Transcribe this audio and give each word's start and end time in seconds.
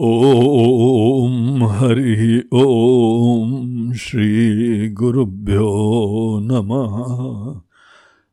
ॐ 0.00 1.66
हरिः 1.70 2.40
श्री 3.94 4.90
गुरुभ्यो 4.90 5.68
नमः। 6.42 6.94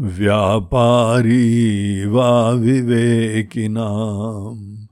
व्यापारी 0.00 2.06
वा 2.06 2.50
विवेकिनाम् 2.50 4.86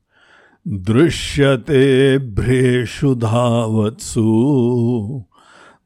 दृश्यते 0.69 2.19
भ्रेषु 2.19 3.15
धावत्सु 3.15 5.25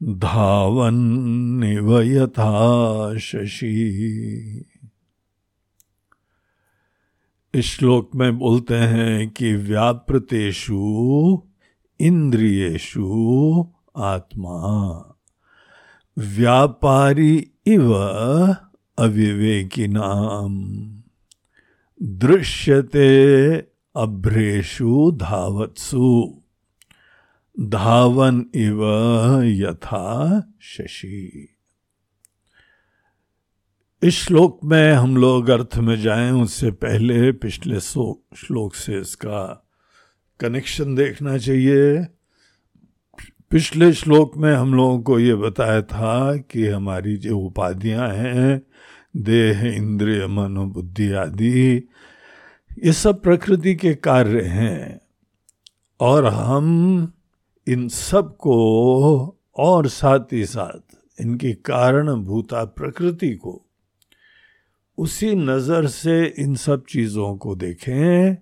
धावन्निव 0.03 2.01
यथा 2.01 3.17
शशि। 3.17 4.65
इस 7.53 7.65
श्लोक 7.65 8.09
में 8.15 8.39
बोलते 8.39 8.75
हैं 8.75 9.29
कि 9.29 9.53
व्यापृतेषु 9.53 11.41
इंद्रियेशु 12.01 13.73
आत्मा। 13.97 14.57
व्यापारी 16.17 17.51
इव 17.67 17.93
अविवेकिनाम। 18.97 20.53
दृश्यते 22.03 23.55
अभ्रेशु 23.95 25.11
धावत्सु। 25.11 26.41
धावन 27.59 28.45
इव 28.55 28.85
यथा 29.43 30.43
शशि। 30.61 31.49
इस 34.03 34.13
श्लोक 34.13 34.59
में 34.63 34.93
हम 34.93 35.17
लोग 35.17 35.49
अर्थ 35.49 35.77
में 35.77 36.01
जाएँ, 36.01 36.31
उससे 36.31 36.71
पहले 36.71 37.31
पिछले 37.31 37.79
श्लोक 37.79 38.75
से 38.75 38.99
इसका 38.99 39.67
कनेक्शन 40.41 40.95
देखना 40.95 41.37
चाहिए। 41.37 42.07
पिछले 43.51 43.93
श्लोक 43.93 44.37
में 44.37 44.53
हम 44.53 44.73
लोगों 44.73 45.01
को 45.01 45.19
ये 45.19 45.35
बताया 45.35 45.81
था 45.81 46.37
कि 46.37 46.67
हमारी 46.67 47.17
जो 47.17 47.39
उपाधियाँ 47.39 48.09
हैं, 48.09 48.61
देह, 49.17 49.61
इंद्रिय 49.65 50.27
मनो 50.27 50.65
बुद्धि 50.65 51.11
आदि, 51.11 51.87
ये 52.85 52.91
सब 52.93 53.21
प्रकृति 53.21 53.75
के 53.75 53.93
कार्य 53.93 54.41
हैं। 54.41 55.01
और 55.99 56.25
हम 56.25 56.67
इन 57.67 57.87
सबको 57.87 58.57
और 59.55 59.87
साथ 59.87 60.33
ही 60.33 60.45
साथ, 60.45 60.95
इनकी 61.21 61.53
कारण 61.53 62.15
भूता 62.15 62.65
प्रकृति 62.65 63.33
को, 63.33 63.65
उसी 64.97 65.35
नज़र 65.35 65.87
से 65.87 66.25
इन 66.25 66.55
सब 66.55 66.83
चीज़ों 66.89 67.35
को 67.35 67.55
देखें 67.55 68.37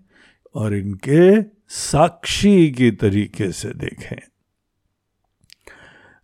और 0.55 0.75
इनके 0.75 1.58
साक्षी 1.71 2.71
के 2.71 2.91
तरीके 2.91 3.51
से 3.51 3.69
देखें। 3.69 4.19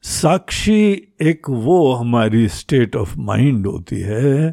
साक्षी 0.01 1.13
एक 1.21 1.41
वो 1.49 1.93
हमारी 1.93 2.47
स्टेट 2.47 2.95
ऑफ़ 2.95 3.17
माइंड 3.17 3.67
होती 3.67 3.99
है। 3.99 4.51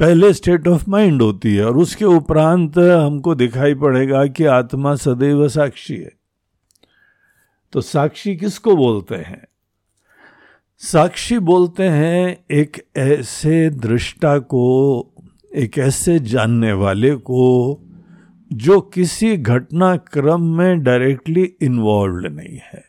पहले 0.00 0.32
स्टेट 0.32 0.68
ऑफ़ 0.68 0.90
माइंड 0.90 1.22
होती 1.22 1.54
है 1.54 1.64
और 1.64 1.76
उसके 1.76 2.04
उपरांत 2.04 2.78
हमको 2.78 3.34
दिखाई 3.34 3.74
पड़ेगा 3.74 4.26
कि 4.26 4.44
आत्मा 4.44 4.94
सदैव 4.94 5.48
साक्षी 5.48 5.96
है। 5.96 6.12
तो 7.72 7.80
साक्षी 7.80 8.36
किसको 8.36 8.76
बोलते 8.76 9.14
हैं? 9.14 9.46
साक्षी 10.78 11.38
बोलते 11.38 11.82
हैं 11.82 12.44
एक 12.50 12.86
ऐसे 12.96 13.70
दृष्टा 13.70 14.38
को, 14.38 15.14
एक 15.54 15.78
ऐसे 15.78 16.18
जानने 16.18 16.72
वाले 16.72 17.14
को 17.14 17.80
जो 18.52 18.80
किसी 18.80 19.36
घटनाक्रम 19.36 20.42
में 20.42 20.82
डायरेक्टली 20.82 21.54
इन्वॉल्व 21.62 22.32
नहीं 22.32 22.58
है। 22.58 22.84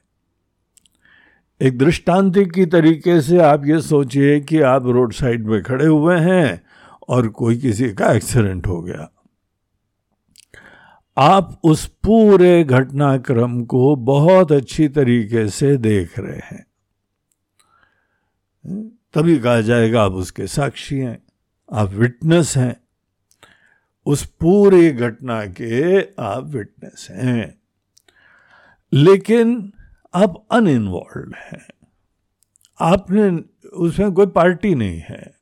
एक 1.61 1.77
दृष्टांतिक 1.77 2.51
की 2.51 2.65
तरीके 2.65 3.21
से 3.21 3.37
आप 3.37 3.65
ये 3.65 3.81
सोचिए 3.81 4.39
कि 4.39 4.61
आप 4.61 4.85
रोड 4.85 5.13
साइड 5.13 5.47
में 5.47 5.63
खड़े 5.63 5.85
हुए 5.85 6.19
हैं 6.19 6.61
और 7.09 7.27
कोई 7.27 7.57
किसी 7.57 7.93
का 7.93 8.11
एक्सीडेंट 8.11 8.67
हो 8.67 8.81
गया। 8.81 9.11
आप 11.17 11.61
उस 11.63 11.85
पूरे 11.85 12.63
घटनाक्रम 12.63 13.63
को 13.63 13.95
बहुत 13.95 14.51
अच्छी 14.51 14.87
तरीके 14.87 15.47
से 15.47 15.77
देख 15.77 16.19
रहे 16.19 16.37
हैं। 16.37 16.65
तभी 19.13 19.39
कहा 19.39 19.61
जाएगा 19.61 20.03
आप 20.03 20.11
उसके 20.11 20.47
साक्षी 20.47 20.97
हैं, 20.97 21.23
आप 21.71 21.89
विटनेस 21.89 22.57
हैं। 22.57 22.84
उस 24.05 24.25
पूरी 24.25 24.91
घटना 24.91 25.45
के 25.45 26.01
आप 26.01 26.43
विटनेस 26.45 27.07
हैं। 27.11 27.61
लेकिन 28.93 29.73
आप 30.15 30.47
अनइन्वॉल्व 30.51 31.31
हैं। 31.37 31.67
आपने, 32.81 33.43
उसमें 33.69 34.11
कोई 34.11 34.25
पार्टी 34.25 34.75
नहीं 34.75 34.99
है। 34.99 35.35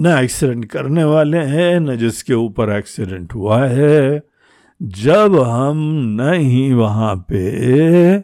न 0.00 0.06
एक्सीडेंट 0.06 0.64
करने 0.64 1.04
वाले 1.04 1.38
हैं, 1.38 1.80
न 1.80 1.96
जिसके 1.96 2.34
ऊपर 2.34 2.70
एक्सीडेंट 2.70 3.34
हुआ 3.34 3.66
है। 3.66 4.22
जब 4.82 5.40
हम 5.40 5.78
नहीं 6.20 6.72
वहाँ 6.72 7.16
पे 7.16 8.20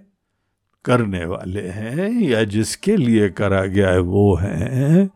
करने 0.85 1.25
वाले 1.25 1.69
हैं, 1.69 2.23
या 2.23 2.45
जिसके 2.45 2.97
लिए 2.97 3.29
करा 3.29 3.65
गया 3.65 3.91
है 3.91 3.99
वो 3.99 4.35
हैं, 4.35 5.11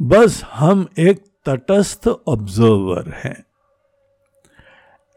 बस 0.00 0.44
हम 0.44 0.88
एक 0.98 1.27
तटस्थ 1.48 2.08
ऑब्जर्वर 2.08 3.12
हैं। 3.24 3.44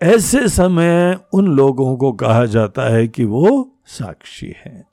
ऐसे 0.03 0.47
समय 0.47 1.19
उन 1.34 1.47
लोगों 1.47 1.97
को 1.97 2.12
कहा 2.12 2.46
जाता 2.46 2.81
है 2.81 3.08
कि 3.08 3.25
वो 3.25 3.72
साक्षी 3.86 4.56
हैं। 4.66 4.88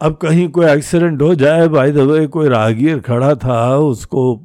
अब 0.00 0.16
कहीं 0.16 0.48
कोई 0.48 0.66
एक्सीडेंट 0.66 1.22
हो 1.22 1.34
जाए 1.34 1.68
भाई 1.68 1.92
दबे 1.92 2.26
कोई 2.26 2.48
राहगीर 2.48 3.00
खड़ा 3.00 3.34
था, 3.34 3.76
उसको 3.76 4.36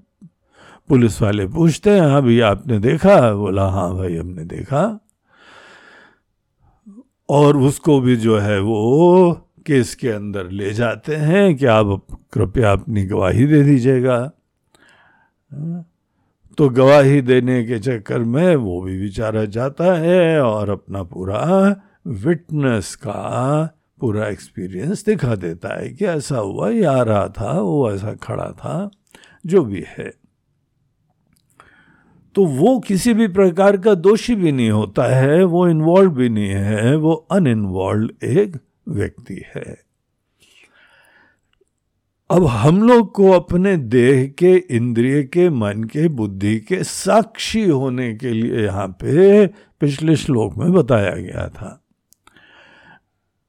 पुलिस 0.87 1.21
वाले 1.21 1.47
पूछते 1.47 1.89
हैं 1.89 2.01
हाँ 2.01 2.21
भैया, 2.21 2.47
आपने 2.47 2.79
देखा? 2.79 3.33
बोला 3.33 3.65
हाँ 3.67 3.97
भाई, 3.97 4.15
हमने 4.15 4.43
देखा। 4.43 4.99
और 7.29 7.57
उसको 7.57 7.99
भी 7.99 8.15
जो 8.15 8.37
है 8.37 8.59
वो 8.59 9.31
केस 9.67 9.95
के 9.95 10.09
अंदर 10.09 10.49
ले 10.49 10.73
जाते 10.73 11.15
हैं 11.15 11.55
कि 11.55 11.65
आप 11.65 12.05
कृपया 12.33 12.71
अपनी 12.71 13.05
गवाही 13.05 13.45
दे 13.45 13.63
दीजिएगा। 13.63 14.31
तो 16.57 16.69
गवाही 16.69 17.21
देने 17.21 17.63
के 17.63 17.79
चक्कर 17.79 18.19
में 18.19 18.55
वो 18.55 18.81
भी 18.81 18.99
बेचारा 18.99 19.45
जाता 19.45 19.93
है 19.93 20.41
और 20.41 20.69
अपना 20.69 21.03
पूरा 21.03 21.75
विटनेस 22.07 22.95
का 22.95 23.73
पूरा 23.99 24.27
एक्सपीरियंस 24.27 25.05
दिखा 25.05 25.35
देता 25.35 25.79
है 25.79 25.89
कि 25.89 26.05
ऐसा 26.05 26.37
हुआ, 26.37 26.69
ये 26.69 26.83
आ 26.83 27.01
रहा 27.01 27.27
था, 27.27 27.59
वो 27.59 27.91
ऐसा 27.91 28.13
खड़ा 28.13 28.51
था, 28.51 28.91
जो 29.45 29.65
भी 29.65 29.83
है। 29.87 30.13
तो 32.35 32.45
वो 32.45 32.79
किसी 32.79 33.13
भी 33.13 33.27
प्रकार 33.27 33.77
का 33.77 33.93
दोषी 33.93 34.35
भी 34.35 34.51
नहीं 34.51 34.69
होता 34.69 35.03
है, 35.03 35.43
वो 35.43 35.67
इन्वॉल्व 35.67 36.11
भी 36.11 36.29
नहीं 36.29 36.49
है, 36.49 36.95
वो 36.95 37.13
अनइन्वॉल्व 37.31 38.25
एक 38.25 38.57
व्यक्ति 38.87 39.43
है। 39.55 39.86
अब 42.29 42.45
हम 42.45 42.83
लोग 42.83 43.13
को 43.13 43.31
अपने 43.31 43.77
देह 43.77 44.33
के, 44.39 44.55
इंद्रिय 44.55 45.23
के, 45.23 45.49
मन 45.49 45.83
के, 45.83 46.07
बुद्धि 46.07 46.59
के 46.59 46.83
साक्षी 46.83 47.63
होने 47.63 48.15
के 48.15 48.29
लिए 48.29 48.63
यहाँ 48.65 48.87
पे 48.87 49.47
पिछले 49.47 50.15
श्लोक 50.15 50.57
में 50.57 50.73
बताया 50.73 51.11
गया 51.11 51.47
था। 51.47 51.83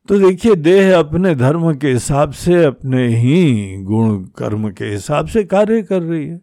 तो 0.09 0.19
देखिए, 0.19 0.55
देह 0.55 0.99
अपने 0.99 1.35
धर्म 1.35 1.75
के 1.75 1.89
हिसाब 1.89 2.31
से, 2.31 2.65
अपने 2.65 3.09
ही 3.09 3.77
गुण 3.83 4.19
कर्म 4.19 4.71
के 4.71 4.85
हिसाब 4.85 5.27
से 5.27 5.45
कार्य 5.45 5.83
कर 5.83 6.03
रही 6.03 6.29
है। 6.29 6.41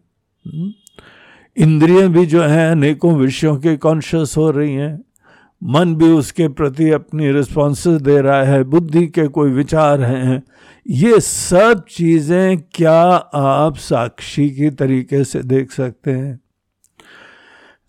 इंद्रिय 1.56 2.08
भी 2.08 2.26
जो 2.26 2.42
है, 2.42 2.70
अनेकों 2.70 3.16
विषयों 3.16 3.56
के 3.56 3.76
कॉन्शियस 3.76 4.34
हो 4.36 4.50
रही 4.50 4.74
हैं। 4.74 5.04
मन 5.64 5.94
भी 5.94 6.08
उसके 6.08 6.48
प्रति 6.48 6.90
अपनी 6.90 7.32
रिस्पॉन्स 7.32 7.86
दे 7.86 8.20
रहा 8.20 8.42
है। 8.42 8.64
बुद्धि 8.64 9.06
के 9.06 9.28
कोई 9.28 9.50
विचार 9.50 10.02
हैं। 10.02 10.42
ये 10.90 11.20
सब 11.20 11.84
चीज़ें 11.88 12.58
क्या 12.58 13.00
आप 13.34 13.76
साक्षी 13.76 14.50
की 14.50 14.70
तरीके 14.70 15.24
से 15.24 15.42
देख 15.42 15.72
सकते 15.72 16.10
हैं? 16.10 16.40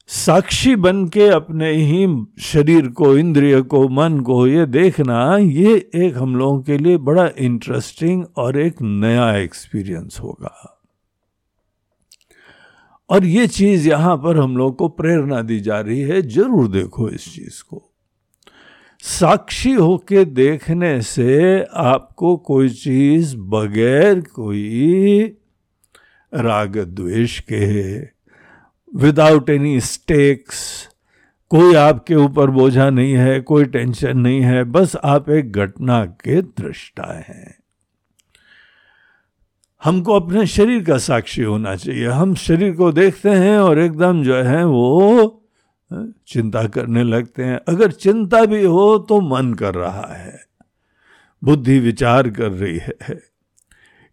साक्षी 0.07 0.75
बन 0.75 1.07
के 1.07 1.27
अपने 1.27 1.71
ही 1.71 2.25
शरीर 2.39 2.87
को, 2.87 3.17
इंद्रिय 3.17 3.61
को, 3.61 3.89
मन 3.89 4.19
को 4.19 4.47
ये 4.47 4.65
देखना, 4.65 5.37
ये 5.37 5.89
एक 5.95 6.17
हम 6.17 6.35
लोगों 6.35 6.61
के 6.61 6.77
लिए 6.77 6.97
बड़ा 6.97 7.29
इंटरेस्टिंग 7.37 8.25
और 8.37 8.59
एक 8.59 8.81
नया 8.81 9.35
एक्सपीरियंस 9.37 10.19
होगा। 10.23 10.81
और 13.09 13.25
ये 13.25 13.47
चीज़ 13.47 13.89
यहाँ 13.89 14.17
पर 14.17 14.37
हम 14.37 14.57
लोग 14.57 14.77
को 14.77 14.87
प्रेरणा 14.87 15.41
दी 15.41 15.59
जा 15.59 15.79
रही 15.79 16.01
है, 16.01 16.21
ज़रूर 16.21 16.67
देखो 16.67 17.09
इस 17.09 17.35
चीज़ 17.35 17.63
को। 17.63 17.93
साक्षी 19.01 19.73
होके 19.73 20.25
देखने 20.25 21.01
से 21.01 21.63
आपको 21.73 22.37
कोई 22.37 22.69
चीज़ 22.69 23.37
बगैर 23.37 24.21
कोई 24.21 25.37
राग 26.33 26.77
द्वेष 26.77 27.39
के 27.39 27.99
विदाउट 28.95 29.49
एनी 29.49 29.79
स्टेक्स 29.79 30.87
कोई 31.49 31.75
आपके 31.75 32.15
ऊपर 32.15 32.49
बोझा 32.49 32.89
नहीं 32.89 33.13
है, 33.13 33.41
कोई 33.41 33.65
टेंशन 33.65 34.17
नहीं 34.17 34.41
है, 34.41 34.63
बस 34.63 34.95
आप 35.03 35.29
एक 35.29 35.51
घटना 35.51 36.05
के 36.05 36.41
दृष्टा 36.41 37.13
हैं। 37.17 37.57
हमको 39.83 40.13
अपने 40.13 40.45
शरीर 40.47 40.83
का 40.83 40.97
साक्षी 40.97 41.41
होना 41.41 41.75
चाहिए। 41.75 42.07
हम 42.07 42.35
शरीर 42.35 42.73
को 42.73 42.91
देखते 42.91 43.29
हैं 43.29 43.57
और 43.57 43.79
एकदम 43.79 44.23
जो 44.23 44.35
है 44.35 44.65
वो 44.65 45.46
चिंता 46.27 46.63
करने 46.63 47.03
लगते 47.03 47.43
हैं। 47.43 47.59
अगर 47.67 47.91
चिंता 47.91 48.45
भी 48.45 48.63
हो 48.65 48.97
तो 48.97 49.21
मन 49.21 49.53
कर 49.53 49.75
रहा 49.75 50.13
है। 50.13 50.39
बुद्धि 51.43 51.79
विचार 51.79 52.29
कर 52.29 52.51
रही 52.51 52.77
है। 52.77 53.21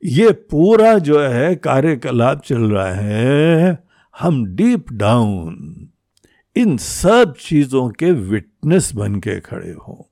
ये 0.05 0.33
पूरा 0.33 0.99
जो 0.99 1.21
है 1.21 1.55
कार्यकलाप 1.57 2.43
चल 2.45 2.71
रहा 2.71 2.93
है। 2.93 3.85
हम 4.19 4.47
डीप 4.47 4.93
डाउन 4.93 5.89
इन 6.57 6.77
सब 6.77 7.35
चीज़ों 7.41 7.89
के 7.89 8.13
विटनेस 8.13 8.95
बन 8.95 9.15
के 9.15 9.41
खड़े 9.41 9.71
हों। 9.71 10.11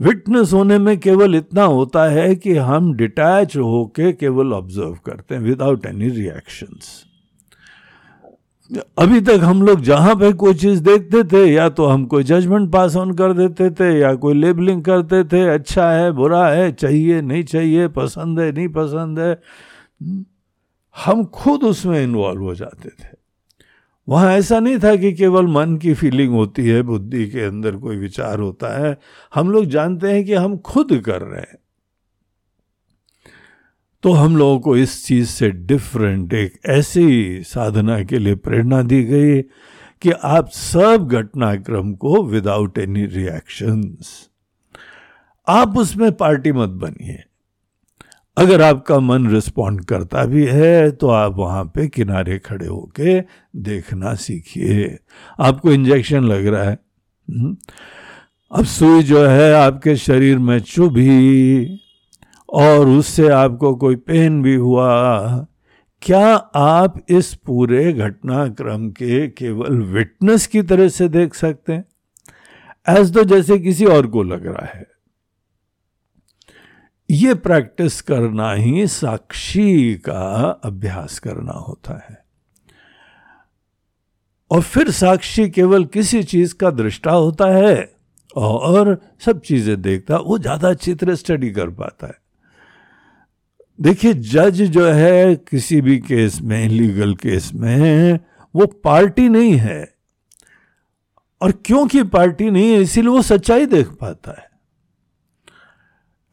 विटनेस 0.00 0.52
होने 0.52 0.78
में 0.78 1.00
केवल 1.00 1.34
इतना 1.34 1.62
होता 1.62 2.04
है 2.04 2.36
कि 2.36 2.56
हम 2.56 2.94
डिटैच 2.94 3.56
होके 3.56 4.12
केवल 4.12 4.52
ऑब्ज़र्व 4.52 4.94
करते 4.94 5.34
हैं 5.34 5.42
विदाउट 5.42 5.86
एनी 5.86 6.08
रिएक्शंस 6.08 7.03
अभी 8.98 9.20
तक 9.20 9.40
हम 9.42 9.62
लोग 9.62 9.80
जहाँ 9.80 10.14
पे 10.14 10.32
कोई 10.32 10.54
चीज़ 10.54 10.82
देखते 10.82 11.24
थे, 11.24 11.52
या 11.52 11.68
तो 11.68 11.86
हम 11.86 12.06
कोई 12.06 12.24
जजमेंट 12.24 12.72
पास 12.72 12.96
ऑन 12.96 13.12
कर 13.12 13.32
देते 13.32 13.70
थे, 13.70 14.00
या 14.00 14.14
कोई 14.14 14.34
लेबलिंग 14.34 14.84
करते 14.84 15.24
थे 15.24 15.48
अच्छा 15.48 15.90
है, 15.90 16.12
बुरा 16.12 16.48
है, 16.48 16.72
चाहिए, 16.72 17.22
नहीं 17.22 17.44
चाहिए, 17.44 17.88
पसंद 17.88 18.40
है, 18.40 18.52
नहीं 18.52 18.68
पसंद 18.68 19.18
है। 19.18 19.40
हम 21.04 21.24
खुद 21.24 21.64
उसमें 21.64 22.02
इन्वॉल्व 22.02 22.42
हो 22.42 22.54
जाते 22.54 22.88
थे। 22.88 23.24
वहाँ 24.08 24.32
ऐसा 24.32 24.60
नहीं 24.60 24.78
था 24.78 24.96
कि 24.96 25.12
केवल 25.12 25.46
मन 25.46 25.76
की 25.76 25.94
फीलिंग 25.94 26.32
होती 26.34 26.68
है, 26.68 26.82
बुद्धि 26.82 27.26
के 27.26 27.40
अंदर 27.40 27.76
कोई 27.76 27.96
विचार 27.96 28.38
होता 28.38 28.86
है। 28.86 28.98
हम 29.34 29.50
लोग 29.50 29.64
जानते 29.64 30.12
हैं 30.12 30.24
कि 30.24 30.34
हम 30.34 30.56
खुद 30.56 31.02
कर 31.06 31.22
रहे 31.22 31.40
हैं। 31.40 31.58
तो 34.04 34.12
हम 34.12 34.36
लोगों 34.36 34.60
को 34.60 34.76
इस 34.76 35.06
चीज़ 35.06 35.28
से 35.28 35.50
डिफरेंट 35.50 36.34
एक 36.34 36.58
ऐसी 36.66 37.42
साधना 37.42 38.02
के 38.02 38.18
लिए 38.18 38.34
प्रेरणा 38.34 38.82
दी 38.82 39.04
गई 39.04 39.42
कि 40.02 40.10
आप 40.10 40.48
सब 40.48 41.08
घटनाक्रम 41.12 41.92
को 41.92 42.22
विदाउट 42.22 42.78
एनी 42.78 43.06
रिएक्शंस 43.06 44.28
आप 45.48 45.78
उसमें 45.78 46.12
पार्टी 46.12 46.52
मत 46.52 46.68
बनिए। 46.68 47.22
अगर 48.36 48.62
आपका 48.62 49.00
मन 49.00 49.28
रिस्पॉन्ड 49.28 49.84
करता 49.84 50.24
भी 50.24 50.46
है 50.46 50.90
तो 50.90 51.08
आप 51.08 51.34
वहाँ 51.36 51.64
पे 51.64 51.88
किनारे 51.88 52.38
खड़े 52.38 52.66
होके 52.66 53.20
देखना 53.56 54.14
सीखिए। 54.14 54.98
आपको 55.40 55.72
इंजेक्शन 55.72 56.24
लग 56.24 56.46
रहा 56.46 56.64
है। 56.64 56.78
हम्म। 57.30 57.56
अब 58.52 58.64
सुई 58.64 59.02
जो 59.02 59.26
है, 59.26 59.54
आपके 59.54 59.96
शरीर 59.96 60.38
में 60.38 60.58
चुभी। 60.58 61.80
और 62.54 62.88
उससे 62.88 63.28
आपको 63.28 63.74
कोई 63.74 63.96
पेन 63.96 64.42
भी 64.42 64.54
हुआ। 64.54 65.46
क्या 66.02 66.26
आप 66.56 67.00
इस 67.10 67.32
पूरे 67.36 67.92
घटनाक्रम 67.92 68.88
के 68.90 69.26
केवल 69.28 69.80
विटनेस 69.92 70.46
की 70.46 70.62
तरह 70.62 70.88
से 70.88 71.08
देख 71.08 71.34
सकते 71.34 71.72
हैं? 71.72 71.84
एज 72.86 73.12
तो 73.14 73.24
जैसे 73.24 73.58
किसी 73.58 73.84
और 73.86 74.06
को 74.06 74.22
लग 74.22 74.46
रहा 74.46 74.66
है। 74.66 74.86
ये 77.10 77.34
प्रैक्टिस 77.36 78.00
करना 78.02 78.52
ही 78.52 78.86
साक्षी 78.86 79.94
का 79.94 80.60
अभ्यास 80.64 81.18
करना 81.18 81.52
होता 81.52 81.94
है। 82.00 82.22
और 84.50 84.60
फिर 84.62 84.90
साक्षी 84.90 85.48
केवल 85.50 85.84
किसी 85.84 86.22
चीज़ 86.22 86.54
का 86.54 86.70
दृष्टा 86.70 87.12
होता 87.12 87.46
है 87.46 87.92
और 88.36 88.98
सब 89.20 89.40
चीज़ें 89.40 89.80
देखता, 89.82 90.16
वो 90.16 90.38
ज़्यादा 90.38 90.68
अच्छी 90.68 90.94
तरह 90.94 91.14
स्टडी 91.14 91.50
कर 91.50 91.70
पाता 91.70 92.06
है। 92.06 92.22
देखिए, 93.80 94.14
जज 94.14 94.62
जो 94.62 94.86
है 94.86 95.36
किसी 95.36 95.80
भी 95.80 95.98
केस 95.98 96.40
में, 96.42 96.68
लीगल 96.68 97.14
केस 97.14 97.50
में, 97.54 98.20
वो 98.54 98.66
पार्टी 98.66 99.28
नहीं 99.28 99.52
है। 99.52 99.94
और 101.42 101.52
क्योंकि 101.52 102.02
पार्टी 102.02 102.50
नहीं 102.50 102.70
है, 102.70 102.82
इसीलिए 102.82 103.10
वो 103.10 103.22
सच्चाई 103.22 103.66
देख 103.66 103.88
पाता 103.88 104.30
है। 104.30 104.50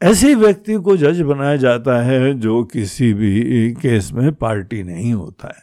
ऐसे 0.02 0.34
व्यक्ति 0.34 0.74
को 0.74 0.96
जज 0.96 1.20
बनाया 1.20 1.56
जाता 1.56 2.02
है 2.02 2.34
जो 2.34 2.64
किसी 2.64 3.14
भी 3.14 3.72
केस 3.72 4.12
में 4.12 4.34
पार्टी 4.34 4.82
नहीं 4.82 5.12
होता 5.12 5.48
है। 5.48 5.62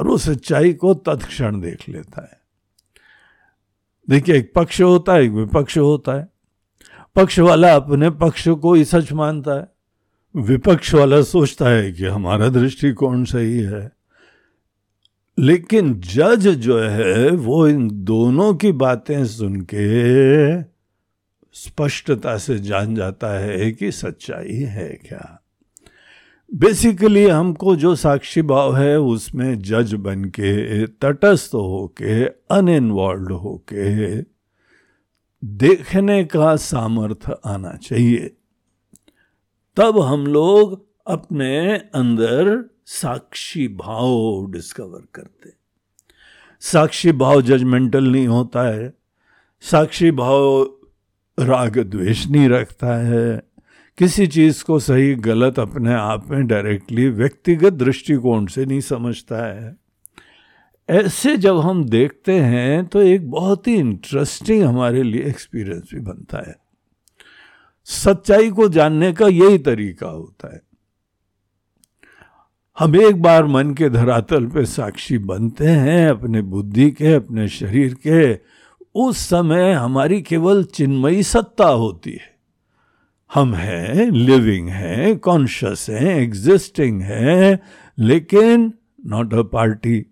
और 0.00 0.06
वो 0.06 0.18
सच्चाई 0.18 0.72
को 0.72 0.94
तत्क्षण 0.94 1.60
देख 1.60 1.88
लेता 1.88 2.22
है। 2.22 2.40
देखिए, 4.08 4.36
एक 4.36 4.52
पक्ष 4.54 4.82
होता 4.82 5.14
है, 5.14 5.22
एक 5.22 5.30
विपक्ष 5.30 5.78
होता 5.78 6.12
है। 6.12 6.28
पक्ष 7.16 7.38
वाला 7.38 7.74
अपने 7.74 8.10
पक्ष 8.10 8.48
को 8.48 8.74
ही 8.74 8.84
सच 8.84 9.12
मानता 9.12 9.52
है। 9.52 9.73
विपक्ष 10.36 10.94
वाला 10.94 11.22
सोचता 11.22 11.68
है 11.68 11.92
कि 11.92 12.04
हमारा 12.04 12.48
दृष्टिकोण 12.48 13.24
सही 13.24 13.58
है। 13.58 13.92
लेकिन 15.38 16.00
जज 16.00 16.48
जो 16.48 16.78
है, 16.78 17.30
वो 17.30 17.68
इन 17.68 18.04
दोनों 18.04 18.54
की 18.54 18.72
बातें 18.72 19.26
सुन 19.26 19.60
के 19.60 20.62
स्पष्टता 21.52 22.38
से 22.38 22.58
जान 22.58 22.94
जाता 22.94 23.38
है 23.38 23.72
कि 23.72 23.92
सच्चाई 23.92 24.54
है 24.54 24.88
क्या। 24.88 25.42
बेसिकली 26.54 27.26
हमको 27.28 27.76
जो 27.76 27.94
साक्षी 27.94 28.42
भाव 28.42 28.76
है, 28.76 29.00
उसमें 29.00 29.58
जज 29.58 29.94
बन 29.94 30.24
के 30.24 30.86
तटस्थ 30.86 31.54
होके 31.54 32.24
अनइन्वॉल्व 32.24 33.34
होके 33.34 34.20
देखने 35.44 36.24
का 36.24 36.56
सामर्थ्य 36.56 37.36
आना 37.46 37.78
चाहिए। 37.82 38.30
तब 39.76 39.98
हम 39.98 40.26
लोग 40.26 40.86
अपने 41.06 41.76
अंदर 41.76 42.70
साक्षी 42.86 43.68
भाव 43.68 44.46
डिस्कवर 44.50 45.02
करते 45.14 45.50
साक्षी 46.60 47.12
भाव 47.12 47.42
जजमेंटल 47.42 48.04
नहीं 48.04 48.28
होता 48.28 48.74
है। 48.74 48.94
साक्षी 49.60 50.10
भाव 50.10 50.62
राग 51.40 51.78
द्वेष 51.78 52.26
नहीं 52.26 52.48
रखता 52.48 52.94
है। 52.94 53.42
किसी 53.98 54.26
चीज़ 54.26 54.64
को 54.64 54.78
सही, 54.78 55.14
गलत 55.14 55.58
अपने 55.58 55.92
आप 55.92 56.30
में 56.30 56.46
डायरेक्टली 56.46 57.08
व्यक्तिगत 57.08 57.72
दृष्टिकोण 57.72 58.46
से 58.46 58.66
नहीं 58.66 58.80
समझता 58.80 59.54
है। 59.54 59.76
ऐसे 60.90 61.36
जब 61.36 61.58
हम 61.58 61.84
देखते 61.84 62.32
हैं 62.32 62.86
तो 62.86 63.00
एक 63.00 63.30
बहुत 63.30 63.66
ही 63.66 63.74
इंटरेस्टिंग 63.74 64.62
हमारे 64.62 65.02
लिए 65.02 65.22
एक्सपीरियंस 65.22 65.90
भी 65.94 66.00
बनता 66.00 66.38
है। 66.38 66.63
सच्चाई 67.84 68.50
को 68.50 68.68
जानने 68.68 69.12
का 69.12 69.26
यही 69.28 69.58
तरीका 69.58 70.06
होता 70.06 70.54
है। 70.54 70.62
हम 72.78 72.96
एक 72.96 73.22
बार 73.22 73.46
मन 73.46 73.74
के 73.74 73.90
धरातल 73.90 74.46
पे 74.46 74.64
साक्षी 74.64 75.18
बनते 75.18 75.66
हैं, 75.66 76.08
अपने 76.08 76.42
बुद्धि 76.42 76.90
के, 76.90 77.14
अपने 77.14 77.48
शरीर 77.48 77.94
के, 77.94 78.34
उस 78.94 79.18
समय 79.18 79.72
हमारी 79.72 80.22
केवल 80.22 80.64
चिन्मयी 80.64 81.22
सत्ता 81.22 81.66
होती 81.66 82.12
है। 82.12 82.34
हम 83.34 83.54
हैं 83.54 84.10
लिविंग 84.10 84.68
हैं 84.68 85.18
कॉन्शियस 85.18 85.86
हैं 85.90 86.16
एग्जिस्टिंग 86.20 87.02
हैं, 87.02 87.58
लेकिन 87.98 88.72
नॉट 89.06 89.34
अ 89.34 89.42
पार्टी 89.42 90.06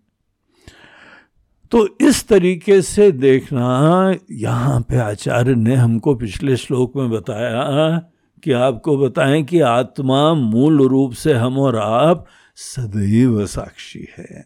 तो 1.73 1.87
इस 2.01 2.27
तरीके 2.29 2.81
से 2.83 3.11
देखना, 3.13 4.15
यहाँ 4.31 4.81
पे 4.81 4.97
आचार्य 4.97 5.55
ने 5.55 5.75
हमको 5.75 6.15
पिछले 6.15 6.57
श्लोक 6.57 6.97
में 6.97 7.11
बताया 7.11 7.99
कि 8.43 8.53
आपको 8.53 8.97
बताएँ 8.99 9.43
कि 9.43 9.61
आत्मा 9.61 10.35
मूल 10.35 10.89
रूप 10.89 11.13
से 11.13 11.33
हम 11.33 11.59
और 11.59 11.77
आप 11.77 12.27
सदैव 12.57 13.47
साक्षी 13.47 14.07
है। 14.19 14.45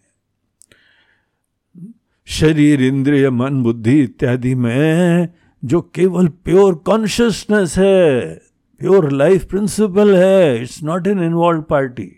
शरीर, 2.28 2.83
इंद्रिय, 2.83 3.30
मन, 3.30 3.62
बुद्धि 3.62 4.00
इत्यादि 4.02 4.54
में 4.54 5.28
जो 5.64 5.80
केवल 5.95 6.28
प्योर 6.28 6.75
कॉन्शियसनेस 6.75 7.78
है, 7.78 8.35
प्योर 8.80 9.11
लाइफ 9.12 9.45
प्रिंसिपल 9.45 10.14
है 10.16 10.62
it's 10.62 10.83
not 10.83 11.06
an 11.06 11.23
involve 11.23 11.62
party 11.62 12.11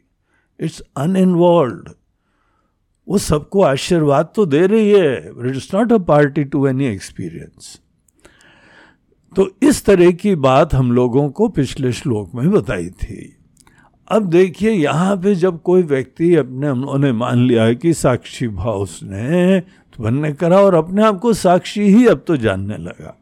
it's 0.60 0.82
uninvolve 0.96 1.94
वो 3.08 3.18
सबको 3.18 3.62
आशीर्वाद 3.62 4.32
तो 4.36 4.46
दे 4.46 4.66
रही 4.66 4.90
है 4.90 5.16
it 5.18 5.56
is 5.56 5.68
not 5.74 5.92
a 5.92 5.98
party 6.08 6.44
to 6.44 6.66
any 6.66 6.86
experience 6.86 7.78
तो 9.32 9.48
इस 9.62 9.84
तरह 9.84 10.10
की 10.12 10.34
बात 10.36 10.74
हम 10.74 10.92
लोगों 10.92 11.28
को 11.30 11.48
पिछले 11.48 11.92
श्लोक 11.92 12.34
में 12.34 12.50
बताई 12.50 12.88
थी। 12.92 13.34
अब 14.10 14.28
देखिए, 14.30 14.70
यहाँ 14.70 15.16
पे 15.16 15.34
जब 15.34 15.60
कोई 15.62 15.82
व्यक्ति 15.82 16.34
अपने 16.36 16.68
उन्होंने 16.70 17.12
मान 17.12 17.38
लिया 17.38 17.64
है 17.64 17.74
कि 17.74 17.92
साक्षी 17.94 18.48
भाव 18.48 18.78
उसने 18.78 19.62
बनने 19.98 20.32
करा 20.32 20.60
और 20.60 20.74
अपने 20.74 21.02
आप 21.04 21.18
को 21.18 21.32
साक्षी 21.34 21.82
ही 21.82 22.06
अब 22.06 22.24
तो 22.26 22.36
जानने 22.36 22.76
लगा। 22.78 23.14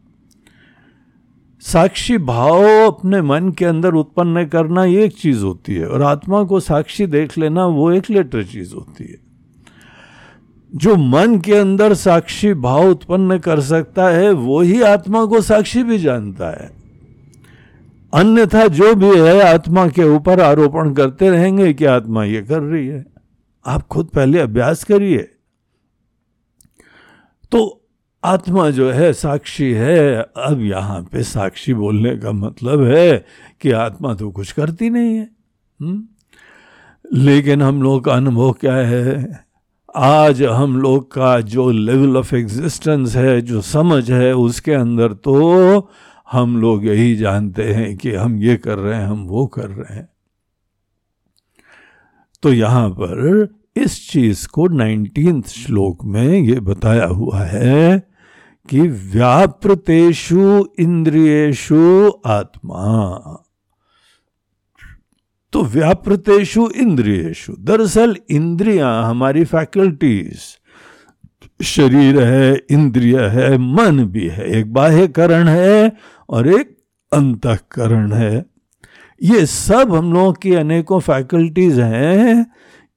साक्षी 1.63 2.19
भाव 2.21 2.65
अपने 2.87 3.23
मन 3.23 3.51
के 3.59 3.65
अंदर 3.65 3.95
उत्पन्न 3.95 4.47
करना 4.47 4.85
ये 4.85 5.05
एक 5.05 5.17
चीज़ 5.17 5.45
होती 5.45 5.75
है, 5.75 5.87
और 5.87 6.03
आत्मा 6.05 6.43
को 6.45 6.61
साक्षी 6.63 7.07
देख 7.09 7.39
लेना 7.39 7.67
वो 7.67 7.91
एक 7.93 8.11
लेटर 8.11 8.45
चीज़ 8.45 8.75
होती 8.75 9.05
है। 9.05 9.26
जो 10.75 10.97
मन 10.97 11.39
के 11.39 11.55
अंदर 11.55 11.95
साक्षी 11.95 12.55
भाव 12.55 12.91
उत्पन्न 12.91 13.39
कर 13.39 13.61
सकता 13.61 14.09
है, 14.09 14.33
वो 14.33 14.61
ही 14.61 14.83
आत्मा 14.83 15.25
को 15.25 15.41
साक्षी 15.41 15.83
भी 15.83 15.99
जानता 15.99 16.51
है। 16.51 16.71
अन्यथा 18.15 18.67
जो 18.67 18.95
भी 18.95 19.21
है, 19.21 19.41
आत्मा 19.41 19.89
के 19.89 20.05
ऊपर 20.05 20.41
आरोपण 20.41 20.95
करते 20.95 21.31
रहेंगे 21.31 21.73
कि 21.73 21.85
आत्मा 21.85 22.25
ये 22.25 22.43
कर 22.43 22.61
रही 22.61 22.87
है। 22.87 23.07
आप 23.67 23.87
खुद 23.87 24.07
पहले 24.07 24.39
अभ्यास 24.39 24.85
करिए। 24.85 25.31
तो 27.51 27.89
आत्मा 28.25 28.71
जो 28.71 28.91
है, 28.91 29.13
साक्षी 29.13 29.73
है। 29.73 30.27
अब 30.37 30.61
यहाँ 30.61 31.03
पे 31.13 31.23
साक्षी 31.23 31.75
बोलने 31.75 32.17
का 32.17 32.33
मतलब 32.33 32.85
है 32.85 33.25
कि 33.61 33.71
आत्मा 33.71 34.15
तो 34.15 34.31
कुछ 34.31 34.53
करती 34.53 34.91
नहीं 34.91 35.17
है। 35.17 35.29
हुँ? 35.83 35.89
हम्म? 35.91 36.03
लेकिन 37.13 37.63
हम 37.63 37.83
लोग 37.83 38.05
का 38.05 38.13
अनुभव 38.13 38.53
क्या 38.53 38.77
है? 38.77 39.46
आज 39.97 40.43
हम 40.43 40.81
लोग 40.81 41.13
का 41.13 41.41
जो 41.41 41.71
लेवल 41.71 42.17
ऑफ़ 42.17 42.35
एग्जिस्टेंस 42.35 43.17
है, 43.17 43.41
जो 43.41 43.61
समझ 43.61 44.13
है, 44.13 44.37
उसके 44.37 44.73
अंदर 44.73 45.13
तो 45.13 45.91
हम 46.31 46.57
लोग 46.61 46.87
यही 46.87 47.17
जानते 47.17 47.63
हैं 47.63 47.97
कि 47.97 48.15
हम 48.15 48.43
ये 48.43 48.57
कर 48.57 48.79
रहे 48.79 48.95
हैं, 48.95 49.07
हम 49.07 49.27
वो 49.27 49.47
कर 49.47 49.69
रहे 49.69 49.95
हैं। 49.95 50.09
तो 52.43 52.53
यहाँ 52.53 52.91
पर 52.91 53.49
इस 53.77 54.11
चीज़ 54.11 54.49
को 54.49 54.69
नाइनटीन 54.69 55.43
श्लोक 55.43 56.05
में 56.05 56.39
ये 56.41 56.61
बताया 56.61 57.07
हुआ 57.07 57.41
है 57.41 58.09
कि 58.69 58.81
व्यापृतेषु 58.81 60.67
इंद्रियेशु 60.79 62.13
आत्मा। 62.27 63.43
तो 65.57 65.63
व्यापृतेषु 65.65 66.69
इंद्रियेशु 66.77 67.53
दरअसल 67.61 68.17
इंद्रियाँ 68.31 69.05
हमारी 69.05 69.45
फैकल्टीज 69.45 70.39
शरीर 71.65 72.21
है, 72.21 72.61
इंद्रिय 72.71 73.19
है, 73.21 73.59
मन 73.59 74.05
भी 74.05 74.29
है। 74.29 74.47
एक 74.59 74.73
बाह्य 74.73 75.09
करण 75.09 75.49
है 75.49 75.93
और 76.29 76.49
एक 76.49 76.77
अंतकरण 77.13 78.13
है। 78.13 78.45
ये 79.23 79.47
सब 79.47 79.95
हम 79.95 80.13
लोगों 80.13 80.33
की 80.33 80.55
अनेकों 80.55 81.01
फैकल्टीज 81.01 81.81
हैं। 81.81 82.47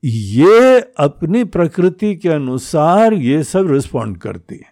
ये 0.03 0.79
अपनी 0.99 1.43
प्रकृति 1.43 2.15
के 2.15 2.29
अनुसार 2.29 3.13
ये 3.13 3.43
सब 3.43 3.71
रिस्पॉन्ड 3.71 4.17
करती 4.17 4.55
है। 4.55 4.71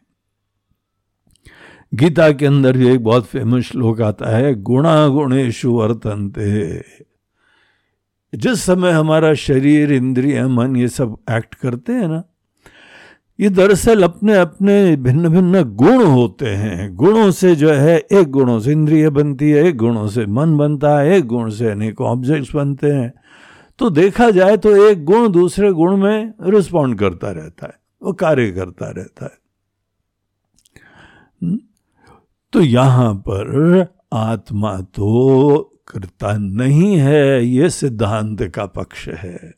गीता 1.94 2.32
के 2.32 2.46
अंदर 2.46 2.82
एक 2.82 3.03
बहुत 3.03 3.25
फ़ेमस 3.25 3.63
श्लोक 3.63 4.01
आता 4.01 4.38
है 4.38 4.62
गुणा 4.62 5.08
गुणेशु 5.08 5.72
वर्तनते। 5.72 6.79
जिस 8.34 8.62
समय 8.62 8.91
हमारा 8.91 9.34
शरीर, 9.34 9.91
इंद्रिय, 9.91 10.48
मन 10.48 10.75
ये 10.75 10.88
सब 10.88 11.17
एक्ट 11.31 11.55
करते 11.55 11.93
हैं 11.93 12.07
ना, 12.07 12.24
ये 13.39 13.50
दरअसल 13.50 14.03
अपने 14.03 14.34
अपने 14.34 14.96
भिन्न 14.96 15.29
भिन्न 15.29 15.63
गुण 15.63 16.03
होते 16.05 16.50
हैं। 16.50 16.96
गुणों 16.96 17.31
से 17.31 17.55
जो 17.55 17.69
है, 17.69 17.98
एक 18.12 18.31
गुणों 18.31 18.60
से 18.60 18.72
इंद्रिय 18.72 19.10
बनती 19.10 19.51
है, 19.51 19.63
एक 19.63 19.77
गुणों 19.77 20.07
से 20.07 20.25
मन 20.25 20.57
बनता 20.57 20.98
है, 21.00 21.17
एक 21.17 21.25
गुण 21.25 21.50
से 21.50 21.69
अनेकों 21.69 22.07
ऑब्जेक्ट्स 22.07 22.55
बनते 22.55 22.88
हैं। 22.88 23.13
तो 23.79 23.89
देखा 23.89 24.29
जाए 24.29 24.57
तो 24.57 24.75
एक 24.88 25.05
गुण 25.05 25.29
दूसरे 25.31 25.72
गुण 25.72 25.98
में 25.98 26.34
रिस्पॉन्ड 26.41 27.00
करता 27.00 27.31
रहता 27.31 27.65
है, 27.65 27.74
वो 28.03 28.13
कार्य 28.13 28.51
करता 28.51 28.89
रहता 28.89 29.25
है। 29.25 29.38
हम्म? 31.43 31.60
तो 32.53 32.62
यहाँ 32.62 33.13
पर 33.15 33.88
आत्मा 34.13 34.77
तो 34.81 35.76
करता 35.88 36.38
नहीं 36.38 36.98
है, 36.98 37.46
ये 37.46 37.70
सिद्धांत 37.70 38.44
का 38.44 38.65
पक्ष 38.65 39.08
है। 39.08 39.53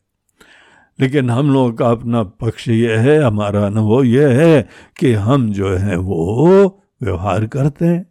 लेकिन 1.00 1.30
हम 1.30 1.52
लोगों 1.52 1.72
का 1.72 1.90
अपना 1.90 2.22
पक्ष 2.22 2.68
ये 2.68 2.96
है, 2.96 3.22
हमारा 3.22 3.66
अनुभव 3.66 4.04
ये 4.04 4.28
है 4.32 4.68
कि 4.98 5.12
हम 5.12 5.52
जो 5.52 5.76
है 5.76 5.96
वो 5.96 6.82
व्यवहार 7.02 7.46
करते 7.46 7.84
हैं 7.84 8.06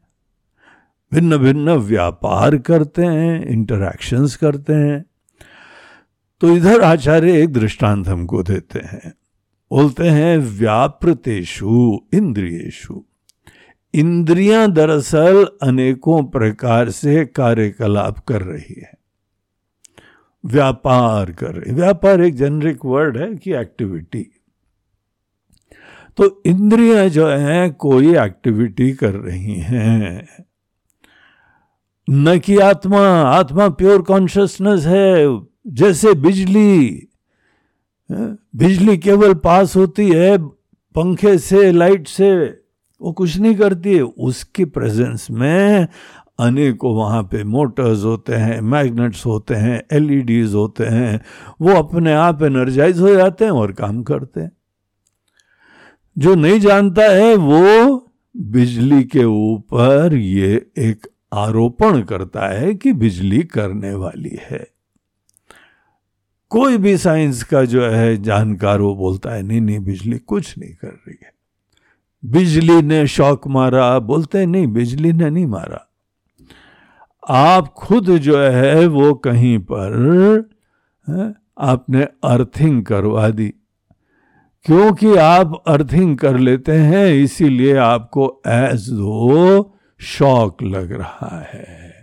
भिन्न 1.13 1.37
भिन्न 1.37 1.69
व्यापार 1.69 2.57
करते 2.57 3.01
हैं 3.01 3.45
इंटरैक्शंस 3.45 4.35
करते 4.35 4.73
हैं। 4.73 5.05
तो 6.41 6.57
इधर 6.57 6.81
आचार्य 6.81 7.43
एक 7.43 7.53
दृष्टांत 7.53 8.07
हमको 8.07 8.43
देते 8.43 8.79
हैं। 8.79 9.13
बोलते 9.71 10.09
हैं 10.09 10.37
व्यापृतेशु 10.37 11.99
इंद्रियेशु 12.13 13.05
इंद्रियाँ 13.93 14.71
दरअसल 14.71 15.45
अनेकों 15.61 16.23
प्रकार 16.23 16.89
से 16.89 17.25
कार्यकलाप 17.25 18.19
कर 18.19 18.41
रही 18.41 18.81
है। 18.81 18.91
व्यापार 20.45 21.31
कर 21.31 21.55
रही 21.55 21.73
व्यापार 21.73 22.21
एक 22.21 22.35
जेनरिक 22.35 22.85
वर्ड 22.85 23.17
है 23.17 23.35
कि 23.35 23.53
एक्टिविटी 23.53 24.25
तो 26.17 26.43
इंद्रियाँ 26.45 27.07
जो 27.09 27.27
है, 27.27 27.69
कोई 27.69 28.15
एक्टिविटी 28.17 28.91
कर 28.91 29.13
रही 29.13 29.53
हैं। 29.53 30.27
न 32.09 32.39
कि 32.39 32.57
आत्मा। 32.57 33.01
आत्मा 33.21 33.69
प्योर 33.69 34.01
कॉन्शियसनेस 34.01 34.85
है। 34.85 35.39
जैसे 35.67 36.13
बिजली 36.13 37.07
बिजली 38.11 38.97
केवल 38.97 39.33
पास 39.33 39.75
होती 39.75 40.09
है 40.09 40.37
पंखे 40.95 41.37
से, 41.37 41.71
लाइट 41.71 42.07
से। 42.07 42.61
वो 43.01 43.11
कुछ 43.11 43.37
नहीं 43.37 43.55
करती 43.55 43.95
है। 43.95 44.01
उसकी 44.01 44.65
प्रेजेंस 44.65 45.27
में 45.31 45.87
अनेकों 46.39 46.95
वहाँ 46.95 47.23
पे 47.23 47.43
मोटर्स 47.43 48.03
होते 48.03 48.35
हैं 48.35 48.61
मैग्नेट्स 48.61 49.25
होते 49.25 49.55
हैं 49.55 49.83
एलईडीज 49.91 50.53
होते 50.53 50.85
हैं। 50.85 51.21
वो 51.61 51.73
अपने 51.73 52.13
आप 52.13 52.43
एनर्जाइज 52.43 52.99
हो 52.99 53.15
जाते 53.15 53.45
हैं 53.45 53.51
और 53.51 53.71
काम 53.71 54.03
करते 54.03 54.41
हैं। 54.41 54.51
जो 56.17 56.35
नहीं 56.35 56.59
जानता 56.59 57.03
है, 57.03 57.35
वो 57.35 58.05
बिजली 58.37 59.03
के 59.03 59.23
ऊपर 59.23 60.13
ये 60.13 60.69
एक 60.77 61.07
आरोपण 61.33 62.01
करता 62.01 62.47
है 62.47 62.73
कि 62.73 62.93
बिजली 62.93 63.43
करने 63.43 63.93
वाली 63.93 64.39
है। 64.41 64.67
कोई 66.49 66.77
भी 66.77 66.97
साइंस 66.97 67.43
का 67.43 67.65
जो 67.65 67.85
है, 67.85 68.21
जानकार 68.21 68.81
वो 68.81 68.95
बोलता 68.95 69.29
है, 69.31 69.43
नहीं 69.43 69.61
नहीं, 69.61 69.79
बिजली 69.79 70.17
कुछ 70.17 70.57
नहीं 70.57 70.73
कर 70.73 70.87
रही 70.87 71.17
है। 71.23 71.38
बिजली 72.23 72.81
ने 72.81 73.05
शौक 73.07 73.47
मारा, 73.47 73.99
बोलते 73.99 74.45
नहीं, 74.45 74.67
बिजली 74.67 75.13
ने 75.13 75.29
नहीं 75.29 75.45
मारा 75.45 75.85
आप 77.23 77.67
खुद 77.67 78.09
जो 78.17 78.37
है, 78.37 78.85
वो 78.87 79.13
कहीं 79.13 79.57
पर 79.71 80.49
आपने 81.59 82.03
अर्थिंग 82.23 82.83
करवा 82.85 83.29
दी 83.29 83.53
क्योंकि 84.65 85.15
आप 85.15 85.53
अर्थिंग 85.67 86.17
कर 86.17 86.37
लेते 86.37 86.71
हैं, 86.71 87.07
इसीलिए 87.13 87.75
आपको 87.75 88.41
एज 88.47 88.89
दो 88.89 89.75
शौक 89.99 90.63
लग 90.63 90.91
रहा 90.91 91.39
है? 91.53 91.97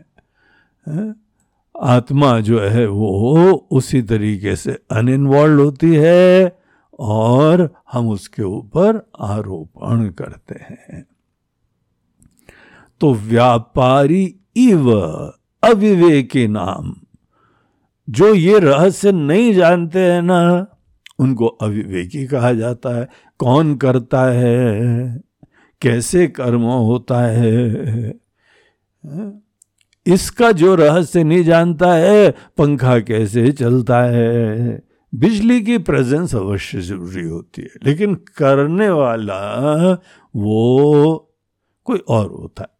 आत्मा 1.75 2.39
जो 2.41 2.61
है, 2.61 2.87
वो 2.87 3.67
उसी 3.71 4.03
तरीके 4.03 4.57
से 4.57 4.79
अनइन्वॉल्व 4.91 5.63
होती 5.63 5.95
है 5.95 6.59
और 6.99 7.75
हम 7.93 8.09
उसके 8.09 8.43
ऊपर 8.43 9.11
आरोपण 9.21 10.09
करते 10.09 10.55
हैं। 10.55 11.07
तो 13.01 13.15
व्यापारी 13.15 14.37
इव 14.57 15.01
अविवेकी 15.63 16.49
नाम। 16.49 16.97
जो 18.11 18.35
ये 18.35 18.59
रहस्य 18.59 19.13
नहीं 19.13 19.55
जानते 19.55 19.99
हैं 19.99 20.23
ना, 20.23 20.67
उनको 21.19 21.47
अविवेकी 21.47 22.27
कहा 22.27 22.53
जाता 22.53 22.99
है। 22.99 23.09
कौन 23.39 23.77
करता 23.77 24.25
है? 24.25 25.21
कैसे 25.83 26.27
कर्म 26.27 26.63
होता 26.63 27.21
है? 27.21 28.15
इसका 30.07 30.53
जो 30.53 30.75
रहस्य 30.75 31.25
नहीं 31.25 31.45
जानता 31.45 31.95
है, 31.95 32.31
पंखा 32.31 32.99
कैसे 32.99 33.53
चलता 33.53 34.03
है? 34.03 34.83
बिजली 35.13 35.61
की 35.63 35.79
प्रेजेंस 35.79 36.35
अवश्य 36.35 36.81
ज़रूरी 36.81 37.27
होती 37.29 37.63
है, 37.63 37.69
लेकिन 37.85 38.15
करने 38.15 38.89
वाला 38.89 39.93
वो 40.35 41.33
कोई 41.87 41.99
और 41.99 42.31
होता 42.31 42.63
है। 42.63 42.75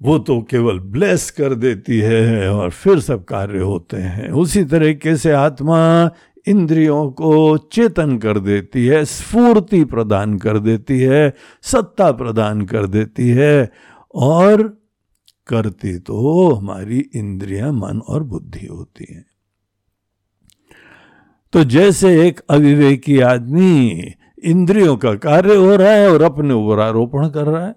वो 0.00 0.18
तो 0.18 0.40
केवल 0.42 0.78
ब्लेस 0.78 1.30
कर 1.30 1.54
देती 1.54 1.98
है 1.98 2.48
और 2.50 2.70
फिर 2.70 3.00
सब 3.00 3.24
कार्य 3.24 3.58
होते 3.58 3.96
हैं। 3.96 4.30
उसी 4.30 4.64
तरीके 4.64 5.16
से 5.16 5.32
आत्मा 5.32 6.10
इंद्रियों 6.48 7.10
को 7.10 7.56
चेतन 7.72 8.16
कर 8.18 8.38
देती 8.38 8.86
है, 8.86 9.04
स्फूर्ति 9.04 9.84
प्रदान 9.84 10.38
कर 10.38 10.58
देती 10.58 11.00
है, 11.00 11.34
सत्ता 11.62 12.10
प्रदान 12.12 12.64
कर 12.66 12.86
देती 12.86 13.28
है 13.28 13.70
और 14.14 14.62
करती 15.46 15.98
तो 15.98 16.48
हमारी 16.54 16.98
इंद्रियाँ, 17.14 17.72
मन 17.72 18.00
और 18.08 18.22
बुद्धि 18.22 18.66
होती 18.66 19.06
हैं। 19.14 19.24
तो 21.52 21.64
जैसे 21.64 22.28
एक 22.28 22.40
अविवेकी 22.50 23.20
आदमी 23.20 24.14
इंद्रियों 24.42 24.96
का 24.96 25.14
कार्य 25.14 25.54
हो 25.56 25.76
रहा 25.76 25.92
है 25.92 26.10
और 26.12 26.22
अपने 26.22 26.54
ऊपर 26.54 26.80
आरोपण 26.80 27.28
कर 27.28 27.46
रहा 27.46 27.66
है। 27.66 27.74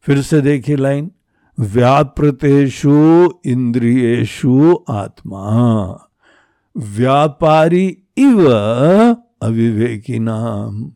फिर 0.00 0.22
से 0.22 0.40
देखिए 0.40 0.76
लाइन, 0.76 1.10
व्यापृतेषु 1.60 3.28
इंद्रियेशु 3.46 4.84
आत्मा। 4.90 5.42
व्यापारी 6.76 7.86
इव 8.18 8.46
अविवेकी 9.42 10.18
नाम। 10.18 10.92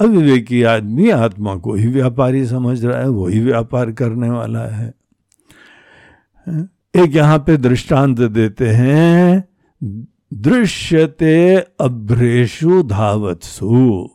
अविवेकी 0.00 0.62
आदमी 0.62 1.10
आत्मा 1.10 1.56
को 1.56 1.74
ही 1.74 1.86
व्यापारी 1.86 2.46
समझ 2.46 2.84
रहा 2.84 3.00
है 3.00 3.08
वही 3.08 3.40
व्यापार 3.40 3.92
करने 3.92 4.30
वाला 4.30 4.66
है। 4.66 4.88
एक 6.94 7.14
यहाँ 7.14 7.38
पे 7.38 7.56
दृष्टांत 7.56 8.20
देते 8.20 8.68
हैं 8.68 9.44
दृश्यते 10.32 11.56
अभ्रेशु 11.80 12.82
धावत्सु। 12.82 14.08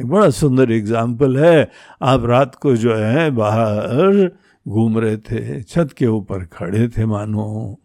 एक 0.00 0.06
बड़ा 0.06 0.30
सुंदर 0.30 0.72
एग्ज़ाम्पल 0.72 1.38
है। 1.38 1.70
आप 2.02 2.24
रात 2.24 2.54
को 2.54 2.76
जो 2.76 2.94
है 2.94 3.30
बाहर 3.30 4.36
घूम 4.68 4.98
रहे 4.98 5.16
थे, 5.16 5.62
छत 5.62 5.88
के 5.98 6.06
ऊपर 6.06 6.44
खड़े 6.44 6.88
थे, 6.88 7.06
मानो। 7.06 7.78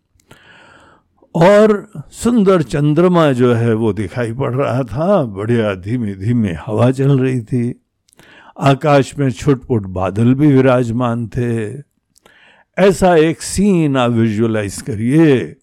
और 1.36 1.92
सुंदर 2.12 2.62
चंद्रमा 2.62 3.32
जो 3.32 3.54
है 3.54 3.74
वो 3.74 3.94
दिखाई 3.94 4.34
पड़ 4.34 4.56
रहा 4.56 4.84
था, 4.84 5.24
बढ़िया 5.24 5.76
धीमे 5.76 6.16
धीमे 6.16 6.54
हवा 6.66 6.92
चल 6.92 7.20
रही 7.20 7.42
थी। 7.42 7.82
आकाश 8.60 9.18
में 9.18 9.32
छुटपुट 9.32 9.88
बादल 9.88 10.34
भी 10.34 10.48
विराजमान 10.48 11.28
थे। 11.28 11.80
ऐसा 12.78 13.16
एक 13.16 13.42
सीन 13.42 13.98
आप 13.98 14.12
विजुअलाइज 14.12 14.82
करिए। 14.82 15.56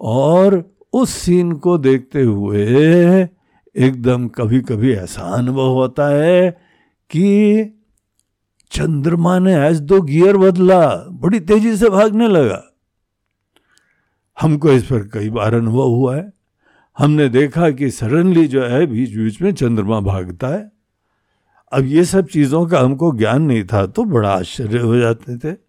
और 0.00 0.75
उस 0.96 1.10
सीन 1.10 1.52
को 1.52 1.78
देखते 1.78 2.22
हुए 2.22 2.64
एकदम 3.76 4.28
कभी 4.28 4.60
कभी 4.60 4.92
ऐसा 4.92 5.22
अनुभव 5.22 5.68
होता 5.68 6.08
है 6.08 6.50
कि 7.10 7.64
चंद्रमा 8.70 9.38
ने 9.38 9.54
एज 9.66 9.80
दो 9.80 10.00
गियर 10.00 10.36
बदला, 10.36 10.86
बड़ी 10.96 11.40
तेज़ी 11.40 11.76
से 11.76 11.90
भागने 11.90 12.28
लगा। 12.28 12.62
हमको 14.40 14.70
इस 14.70 14.84
पर 14.84 15.08
कई 15.08 15.30
बार 15.30 15.54
अनुभव 15.54 15.90
हुआ 15.90 16.16
है। 16.16 16.32
हमने 16.98 17.28
देखा 17.28 17.70
कि 17.70 17.90
सडनली 17.90 18.46
जो 18.48 18.64
है 18.64 18.86
बीच 18.86 19.16
बीच 19.16 19.42
में 19.42 19.52
चंद्रमा 19.54 20.00
भागता 20.00 20.48
है। 20.48 20.72
अब 21.72 21.84
ये 21.84 22.04
सब 22.04 22.26
चीज़ों 22.26 22.66
का 22.66 22.80
हमको 22.80 23.12
ज्ञान 23.12 23.42
नहीं 23.42 23.64
था 23.64 23.86
तो 23.86 24.04
बड़ा 24.04 24.30
आश्चर्य 24.30 24.78
हो 24.78 24.96
जाते 24.96 25.36
थे। 25.38 25.65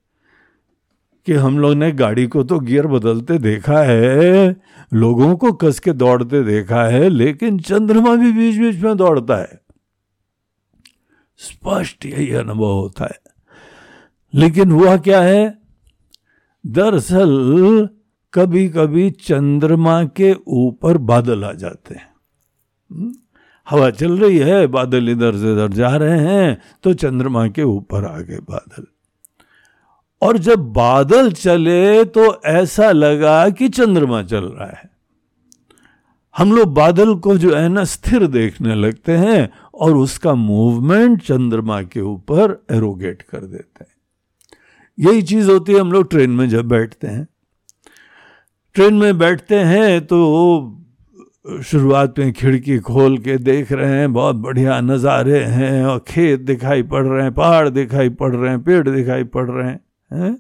कि 1.27 1.33
हम 1.33 1.59
लोग 1.59 1.73
ने 1.73 1.91
गाड़ी 1.91 2.27
को 2.27 2.43
तो 2.43 2.59
गियर 2.59 2.87
बदलते 2.87 3.37
देखा 3.37 3.83
है, 3.83 4.61
लोगों 4.93 5.35
को 5.35 5.51
कस 5.51 5.79
के 5.79 5.93
दौड़ते 5.93 6.43
देखा 6.43 6.83
है, 6.83 7.09
लेकिन 7.09 7.59
चंद्रमा 7.59 8.15
भी 8.15 8.31
बीच 8.31 8.59
बीच 8.59 8.83
में 8.83 8.97
दौड़ता 8.97 9.35
है। 9.35 9.61
स्पष्ट 11.37 12.05
यही 12.05 12.33
अनुभव 12.33 12.71
होता 12.71 13.05
है। 13.05 13.19
लेकिन 14.33 14.71
हुआ 14.71 14.97
क्या 14.97 15.21
है? 15.21 15.59
दरअसल 16.65 17.89
कभी 18.33 18.69
कभी 18.69 19.11
चंद्रमा 19.11 20.03
के 20.03 20.35
ऊपर 20.47 20.97
बादल 20.97 21.43
आ 21.43 21.53
जाते 21.53 21.95
हैं। 21.95 22.09
हम्म? 22.91 23.13
हवा 23.69 23.89
चल 23.89 24.17
रही 24.17 24.37
है, 24.37 24.67
बादल 24.67 25.09
इधर 25.09 25.31
से 25.31 25.53
इधर 25.53 25.67
जा 25.67 25.95
रहे 25.95 26.19
हैं 26.19 26.61
तो 26.83 26.93
चंद्रमा 26.93 27.47
के 27.47 27.63
ऊपर 27.63 28.05
आ 28.05 28.19
गए 28.19 28.37
बादल। 28.37 28.85
और 30.21 30.37
जब 30.39 30.59
बादल 30.73 31.31
चले 31.31 32.03
तो 32.05 32.41
ऐसा 32.45 32.91
लगा 32.91 33.49
कि 33.49 33.69
चंद्रमा 33.69 34.21
चल 34.23 34.43
रहा 34.43 34.67
है। 34.67 34.89
हम 36.35 36.51
लोग 36.51 36.73
बादल 36.73 37.13
को 37.15 37.37
जो 37.37 37.55
है 37.55 37.67
ना 37.69 37.83
स्थिर 37.85 38.25
देखने 38.27 38.75
लगते 38.75 39.17
हैं 39.17 39.49
और 39.73 39.95
उसका 39.97 40.33
मूवमेंट 40.35 41.21
चंद्रमा 41.21 41.81
के 41.83 42.01
ऊपर 42.01 42.57
एरोगेट 42.71 43.21
कर 43.21 43.39
देते 43.39 43.83
हैं। 43.83 43.95
यही 44.97 45.21
चीज़ 45.23 45.49
होती 45.51 45.73
है, 45.73 45.79
हम 45.79 45.91
लोग 45.91 46.09
ट्रेन 46.09 46.29
में 46.29 46.47
जब 46.49 46.67
बैठते 46.67 47.07
हैं। 47.07 47.27
ट्रेन 48.75 48.93
में 48.93 49.17
बैठते 49.17 49.55
हैं 49.55 50.05
तो 50.05 50.73
शुरुआत 51.63 52.19
में 52.19 52.31
खिड़की 52.33 52.77
खोल 52.79 53.17
के 53.17 53.37
देख 53.39 53.71
रहे 53.71 53.91
हैं, 53.91 54.13
बहुत 54.13 54.35
बढ़िया 54.35 54.79
नज़ारे 54.81 55.43
हैं 55.43 55.85
और 55.85 55.99
खेत 56.07 56.39
दिखाई 56.41 56.83
पड़ 56.83 57.05
रहे 57.05 57.23
हैं, 57.23 57.33
पहाड़ 57.33 57.69
दिखाई 57.69 58.09
पड़ 58.11 58.35
रहे 58.35 58.49
हैं, 58.49 58.63
पेड़ 58.63 58.89
दिखाई 58.89 59.23
पड़ 59.25 59.49
रहे 59.49 59.67
हैं। 59.69 59.79
है? 60.11 60.33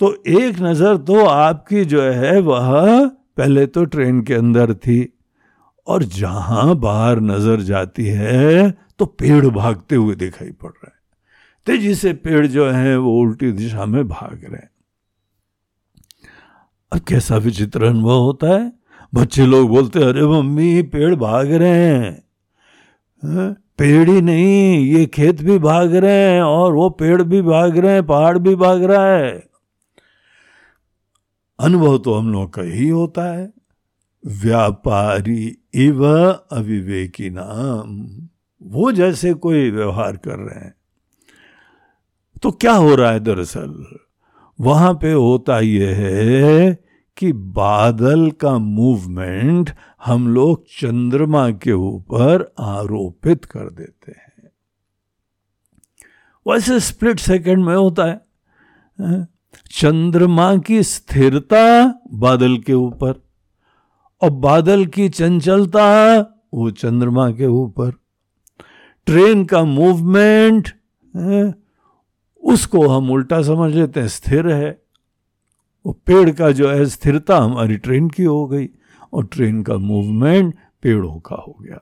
तो 0.00 0.14
एक 0.28 0.60
नज़र 0.60 0.96
तो 0.98 1.24
आपकी 1.24 1.84
जो 1.84 2.02
है, 2.02 2.38
वह 2.40 3.06
पहले 3.36 3.66
तो 3.66 3.84
ट्रेन 3.84 4.22
के 4.22 4.34
अंदर 4.34 4.74
थी, 4.76 5.12
और 5.86 6.02
जहाँ 6.02 6.74
बाहर 6.76 7.20
नज़र 7.22 7.60
जाती 7.62 8.06
है 8.06 8.70
तो 8.98 9.06
पेड़ 9.06 9.46
भागते 9.46 9.96
हुए 9.96 10.14
दिखाई 10.14 10.50
पड़ 10.52 10.70
रहे 10.70 10.86
हैं। 10.86 10.92
तेज़ी 11.66 11.94
से 11.94 12.12
पेड़ 12.14 12.46
जो 12.46 12.68
है, 12.68 12.96
वो 12.96 13.18
उल्टी 13.20 13.50
दिशा 13.52 13.84
में 13.86 14.06
भाग 14.08 14.44
रहे 14.44 14.56
हैं। 14.56 14.70
अब 16.92 17.00
कैसा 17.00 17.36
विचित्र 17.36 17.84
अनुभव 17.84 18.18
होता 18.20 18.46
है? 18.48 18.72
बच्चे 19.12 19.46
लोग 19.46 19.68
बोलते 19.68 20.02
अरे 20.04 20.26
मम्मी, 20.28 20.82
पेड़ 20.84 21.14
भाग 21.14 21.52
रहे 21.52 21.88
हैं? 21.88 22.22
पेड़ 23.78 24.10
ही 24.10 24.20
नहीं, 24.20 24.86
ये 24.86 25.06
खेत 25.06 25.42
भी 25.42 25.58
भाग 25.58 25.94
रहे 25.94 26.30
हैं 26.30 26.42
और 26.42 26.72
वो 26.72 26.90
पेड़ 26.90 27.22
भी 27.22 27.42
भाग 27.42 27.78
रहे 27.78 27.92
हैं, 27.92 28.06
पहाड़ 28.06 28.38
भी 28.38 28.54
भाग 28.54 28.84
रहा 28.84 29.06
है। 29.06 29.46
अनुभव 31.60 31.98
तो 31.98 32.14
हम 32.14 32.32
लोग 32.32 32.54
का 32.54 32.62
ही 32.62 32.88
होता 32.88 33.34
है। 33.34 33.52
व्यापारी 34.26 35.58
इव 35.74 36.06
अविवेकी 36.52 37.30
नाम, 37.30 38.06
वो 38.62 38.92
जैसे 38.92 39.34
कोई 39.34 39.70
व्यवहार 39.70 40.16
कर 40.16 40.38
रहे 40.38 40.64
हैं। 40.64 40.74
तो 42.42 42.50
क्या 42.50 42.72
हो 42.72 42.94
रहा 42.94 43.10
है 43.10 43.20
दरअसल? 43.20 43.96
वहाँ 44.60 44.94
पे 44.94 45.12
होता 45.12 45.60
यह 45.60 45.96
है 45.96 46.83
कि 47.16 47.32
बादल 47.32 48.30
का 48.30 48.58
मूवमेंट 48.58 49.70
हम 50.04 50.28
लोग 50.28 50.64
चंद्रमा 50.64 51.50
के 51.50 51.72
ऊपर 51.72 52.54
आरोपित 52.60 53.44
कर 53.44 53.70
देते 53.70 54.12
हैं। 54.12 54.50
वैसे 56.46 56.80
स्प्लिट 56.80 57.20
सेकंड 57.20 57.64
में 57.64 57.76
होता 57.76 58.04
है। 58.04 58.20
चंद्रमा 59.70 60.56
की 60.56 60.82
स्थिरता 60.82 61.86
बादल 62.12 62.58
के 62.58 62.72
ऊपर 62.72 63.22
और 64.22 64.30
बादल 64.30 64.86
की 64.86 65.08
चंचलता 65.08 66.18
वो 66.54 66.70
चंद्रमा 66.70 67.30
के 67.30 67.46
ऊपर। 67.46 67.90
ट्रेन 69.06 69.44
का 69.44 69.64
मूवमेंट 69.64 70.68
उसको 72.42 72.88
हम 72.88 73.10
उल्टा 73.10 73.42
समझ 73.42 73.74
लेते 73.74 74.00
हैं, 74.00 74.08
स्थिर 74.08 74.48
है। 74.48 74.83
वो 75.86 75.92
पेड़ 75.92 76.30
का 76.30 76.50
जो 76.50 76.70
है 76.70 76.86
स्थिरता 76.86 77.38
हमारी 77.38 77.76
ट्रेन 77.76 78.08
की 78.08 78.22
हो 78.22 78.46
गई 78.46 78.68
और 79.12 79.26
ट्रेन 79.26 79.62
का 79.62 79.76
मूवमेंट 79.76 80.54
पेड़ों 80.82 81.20
का 81.20 81.36
हो 81.36 81.56
गया। 81.60 81.78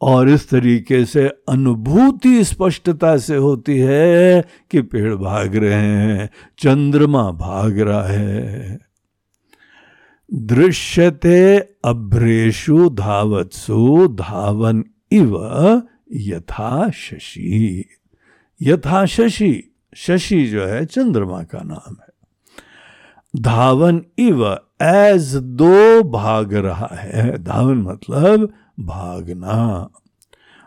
और 0.00 0.28
इस 0.28 0.48
तरीके 0.48 1.04
से 1.04 1.28
अनुभूति 1.28 2.44
स्पष्टता 2.44 3.16
से 3.16 3.36
होती 3.36 3.78
है 3.78 4.44
कि 4.70 4.82
पेड़ 4.82 5.14
भाग 5.14 5.56
रहे 5.56 5.74
हैं, 5.74 6.30
चंद्रमा 6.58 7.30
भाग 7.30 7.78
रहा 7.78 8.02
है। 8.02 8.78
दृश्यते 10.34 11.58
अभ्रेशु 11.84 12.88
धावत्सु 12.88 14.08
धावन 14.08 14.84
इव 15.12 15.36
यथा 16.12 16.90
शशि। 16.90 17.84
यथा 18.62 19.06
शशि 19.06 19.72
शशि 19.94 20.46
जो 20.46 20.64
है 20.64 20.86
चंद्रमा 20.86 21.42
का 21.42 21.58
नाम 21.64 21.96
है। 22.00 22.07
धावन 23.38 24.04
इव 24.18 24.58
एज 24.82 25.36
दो 25.36 26.02
भाग 26.02 26.54
रहा 26.54 26.88
है। 26.92 27.38
धावन 27.38 27.74
मतलब 27.74 28.52
भागना। 28.80 29.88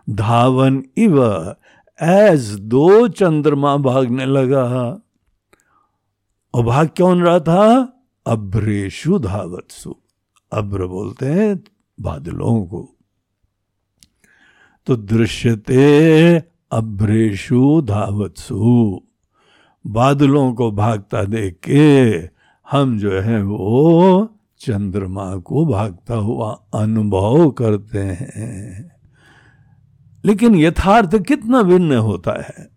धावन 0.10 0.84
इव 0.98 1.24
एज 2.02 2.60
दो 2.60 3.08
चंद्रमा 3.08 3.78
भागने 3.78 4.26
लगा। 4.26 5.00
और 6.54 6.66
भाग 6.66 6.88
कौन 6.88 7.24
रहा 7.24 7.40
था? 7.40 7.94
अभ्रेशु 8.26 9.20
धावत्सु। 9.20 9.96
अभ्र 10.54 10.88
बोलते 10.88 11.26
हैं 11.26 11.64
बादलों 12.02 12.66
को। 12.66 12.98
तो 14.86 14.96
दृश्यते 14.96 16.44
अभ्रेशु 16.72 17.82
धावत्सु। 17.82 19.02
बादलों 19.88 20.54
को 20.54 20.72
भागता 20.72 21.24
देख 21.24 21.54
के 21.54 22.41
हम 22.72 23.00
जो 23.00 23.22
है 23.22 23.44
वो 23.44 24.36
चंद्रमा 24.60 25.36
को 25.36 25.66
भागता 25.66 26.16
हुआ 26.16 26.64
अनुभव 26.74 27.52
करते 27.52 28.00
हैं। 28.00 28.92
लेकिन 30.26 30.56
यथार्थ 30.56 31.24
कितना 31.24 31.62
भिन्न 31.62 31.94
होता 31.94 32.42
है? 32.42 32.70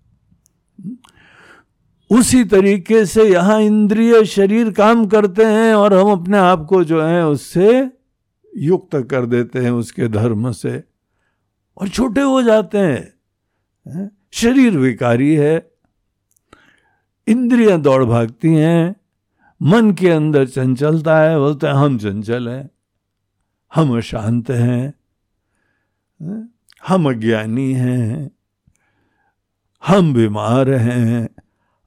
उसी 2.10 2.44
तरीके 2.44 3.06
से 3.06 3.24
यहाँ 3.24 3.60
इंद्रिय 3.60 4.24
शरीर 4.24 4.72
काम 4.72 5.06
करते 5.06 5.44
हैं 5.44 5.74
और 5.74 5.94
हम 5.94 6.12
अपने 6.12 6.38
आप 6.38 6.66
को 6.68 6.84
जो 6.84 7.02
है 7.02 7.26
उससे 7.26 7.92
युक्त 8.56 9.08
कर 9.10 9.26
देते 9.26 9.58
हैं 9.58 9.70
उसके 9.70 10.08
धर्म 10.08 10.50
से। 10.52 10.84
और 11.78 11.88
छोटे 11.88 12.20
हो 12.20 12.42
जाते 12.42 12.78
हैं। 12.78 13.14
शरीर 14.32 14.78
विकारी 14.78 15.34
है। 15.34 15.70
इंद्रियाँ 17.28 17.80
दौड़ 17.80 18.04
भागती 18.04 18.54
हैं। 18.54 18.96
मन 19.64 19.90
के 19.92 20.10
अंदर 20.10 20.46
चंचलता 20.46 21.18
है, 21.20 21.38
बोलते 21.38 21.66
हैं, 21.66 21.74
हम 21.74 21.98
चंचल 21.98 22.48
हैं, 22.48 22.70
हम 23.74 23.96
अशांत 23.98 24.50
हैं, 24.50 24.94
हम 26.88 27.08
अज्ञानी 27.10 27.72
हैं, 27.72 28.30
हम 29.86 30.14
बीमार 30.14 30.70
हैं। 30.70 31.28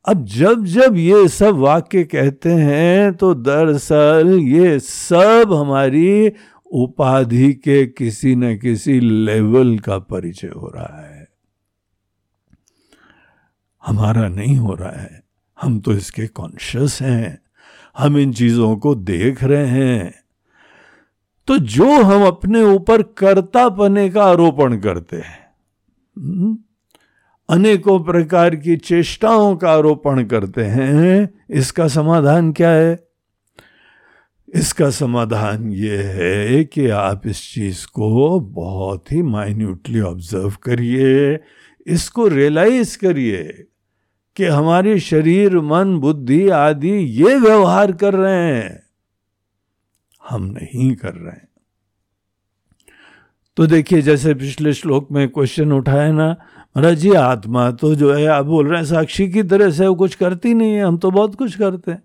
अब 0.05 0.25
जब 0.25 0.65
जब 0.65 0.95
ये 0.95 1.27
सब 1.27 1.55
वाक्य 1.55 2.03
कहते 2.03 2.49
हैं 2.49 3.13
तो 3.13 3.33
दरअसल 3.33 4.39
ये 4.39 4.79
सब 4.79 5.53
हमारी 5.53 6.31
उपाधि 6.71 7.53
के 7.53 7.85
किसी 7.87 8.35
न 8.35 8.57
किसी 8.57 8.99
लेवल 8.99 9.79
का 9.79 9.99
परिचय 9.99 10.47
हो 10.47 10.71
रहा 10.75 11.01
है। 11.05 11.27
हमारा 13.85 14.27
नहीं 14.27 14.57
हो 14.57 14.73
रहा 14.73 14.91
है। 14.91 15.23
हम 15.61 15.79
तो 15.79 15.93
इसके 15.93 16.27
कॉन्शियस 16.27 17.01
हैं। 17.01 17.46
हम 17.97 18.17
इन 18.17 18.33
चीज़ों 18.33 18.75
को 18.77 18.95
देख 18.95 19.43
रहे 19.43 19.67
हैं। 19.67 20.13
तो 21.47 21.57
जो 21.57 22.01
हम 22.03 22.25
अपने 22.25 22.61
ऊपर 22.63 23.01
कर्ता 23.01 23.67
पने 23.69 24.09
का 24.09 24.23
आरोपण 24.23 24.77
करते 24.77 25.17
हैं 25.17 25.39
हम्म, 26.17 26.57
अनेकों 27.49 27.99
प्रकार 28.03 28.55
की 28.55 28.77
चेष्टाओं 28.77 29.55
का 29.55 29.71
आरोपण 29.71 30.23
करते 30.23 30.63
हैं 30.63 31.29
इसका 31.49 31.87
समाधान 31.87 32.51
क्या 32.53 32.69
है? 32.69 33.07
इसका 34.55 34.89
समाधान 34.89 35.71
ये 35.71 35.97
है 35.97 36.63
कि 36.63 36.87
आप 36.89 37.27
इस 37.27 37.53
चीज़ 37.53 37.85
को 37.87 38.39
बहुत 38.39 39.11
ही 39.11 39.21
माइन्यूटली 39.21 39.99
ऑब्ज़र्व 39.99 40.53
करिए 40.63 41.39
इसको 41.87 42.27
रियलाइज़ 42.27 42.97
करिए। 42.97 43.67
कि 44.37 44.45
हमारे 44.45 44.99
शरीर, 44.99 45.59
मन, 45.59 45.97
बुद्धि 45.97 46.49
आदि 46.49 46.91
ये 46.91 47.35
व्यवहार 47.35 47.91
कर 47.91 48.13
रहे 48.13 48.55
हैं। 48.55 48.83
हम 50.29 50.43
नहीं 50.43 50.95
कर 50.95 51.13
रहे 51.13 51.31
हैं। 51.31 51.47
तो 53.55 53.67
देखिए, 53.67 54.01
जैसे 54.01 54.33
पिछले 54.33 54.73
श्लोक 54.73 55.11
में 55.11 55.29
क्वेश्चन 55.29 55.71
उठाया 55.71 56.11
ना, 56.11 56.29
महाराज 56.77 56.97
जी, 56.97 57.13
आत्मा 57.13 57.71
तो 57.71 57.95
जो 57.95 58.13
है, 58.13 58.25
आप 58.25 58.45
बोल 58.45 58.67
रहे 58.67 58.77
हैं, 58.77 58.85
साक्षी 58.85 59.31
की 59.31 59.43
तरह 59.43 59.71
से 59.71 59.87
वो 59.87 59.95
कुछ 59.95 60.15
करती 60.15 60.53
नहीं 60.53 60.73
है, 60.73 60.83
हम 60.83 60.97
तो 60.97 61.11
बहुत 61.11 61.35
कुछ 61.35 61.55
करते 61.57 61.91
हैं। 61.91 62.03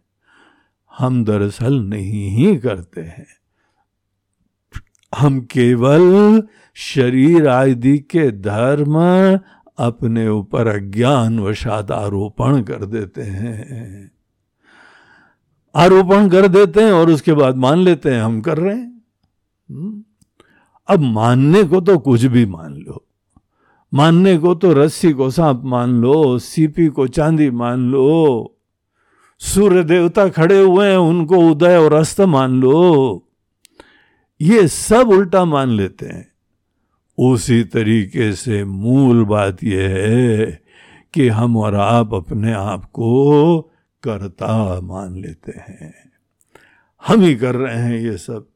हम 0.98 1.24
दरअसल 1.24 1.80
नहीं 1.80 2.28
ही 2.28 2.56
करते 2.56 3.00
हैं। 3.00 3.26
हम 5.18 5.40
केवल 5.40 6.42
शरीर 6.74 7.48
आदि 7.48 7.98
के 7.98 8.30
धर्म 8.30 8.96
अपने 9.78 10.28
ऊपर 10.28 10.66
अज्ञान 10.66 11.40
वशात 11.40 11.90
आरोपण 11.90 12.62
कर 12.62 12.84
देते 12.86 13.22
हैं। 13.22 14.10
आरोपण 15.74 16.28
कर 16.28 16.48
देते 16.48 16.80
हैं 16.80 16.92
और 16.92 17.10
उसके 17.10 17.32
बाद 17.32 17.56
मान 17.56 17.78
लेते 17.78 18.10
हैं 18.10 18.22
हम 18.22 18.40
कर 18.40 18.58
रहे 18.58 18.76
हैं। 18.76 19.02
हम्म? 19.70 20.04
अब 20.88 21.00
मानने 21.00 21.64
को 21.64 21.80
तो 21.80 21.98
कुछ 21.98 22.24
भी 22.24 22.46
मान 22.46 22.74
लो। 22.74 23.04
मानने 23.94 24.38
को 24.38 24.54
तो 24.54 24.72
रस्सी 24.72 25.12
को 25.12 25.30
सांप 25.30 25.62
मान 25.64 26.02
लो, 26.02 26.38
सीपी 26.38 26.88
को 26.88 27.06
चांदी 27.06 27.50
मान 27.50 27.90
लो 27.90 28.48
सूर्य 29.38 29.84
देवता 29.84 30.28
खड़े 30.28 30.62
हुए 30.62 30.88
हैं, 30.88 30.96
उनको 30.96 31.36
उदय 31.36 31.76
और 31.76 31.92
अस्त 31.92 32.20
मान 32.20 32.60
लो। 32.60 33.28
ये 34.40 34.68
सब 34.68 35.08
उल्टा 35.08 35.44
मान 35.44 35.68
लेते 35.68 36.06
हैं। 36.06 36.31
उसी 37.30 37.64
तरीके 37.64 38.32
से 38.32 38.64
मूल 38.64 39.24
बात 39.24 39.64
यह 39.64 39.88
है 39.88 40.62
कि 41.14 41.28
हम 41.28 41.56
और 41.56 41.74
आप 41.74 42.14
अपने 42.14 42.52
आप 42.52 42.84
को 42.84 43.60
करता 44.02 44.80
मान 44.80 45.16
लेते 45.16 45.52
हैं। 45.52 46.12
हम 47.06 47.20
ही 47.20 47.34
कर 47.34 47.54
रहे 47.54 47.78
हैं 47.78 47.98
ये 47.98 48.16
सब। 48.16 48.46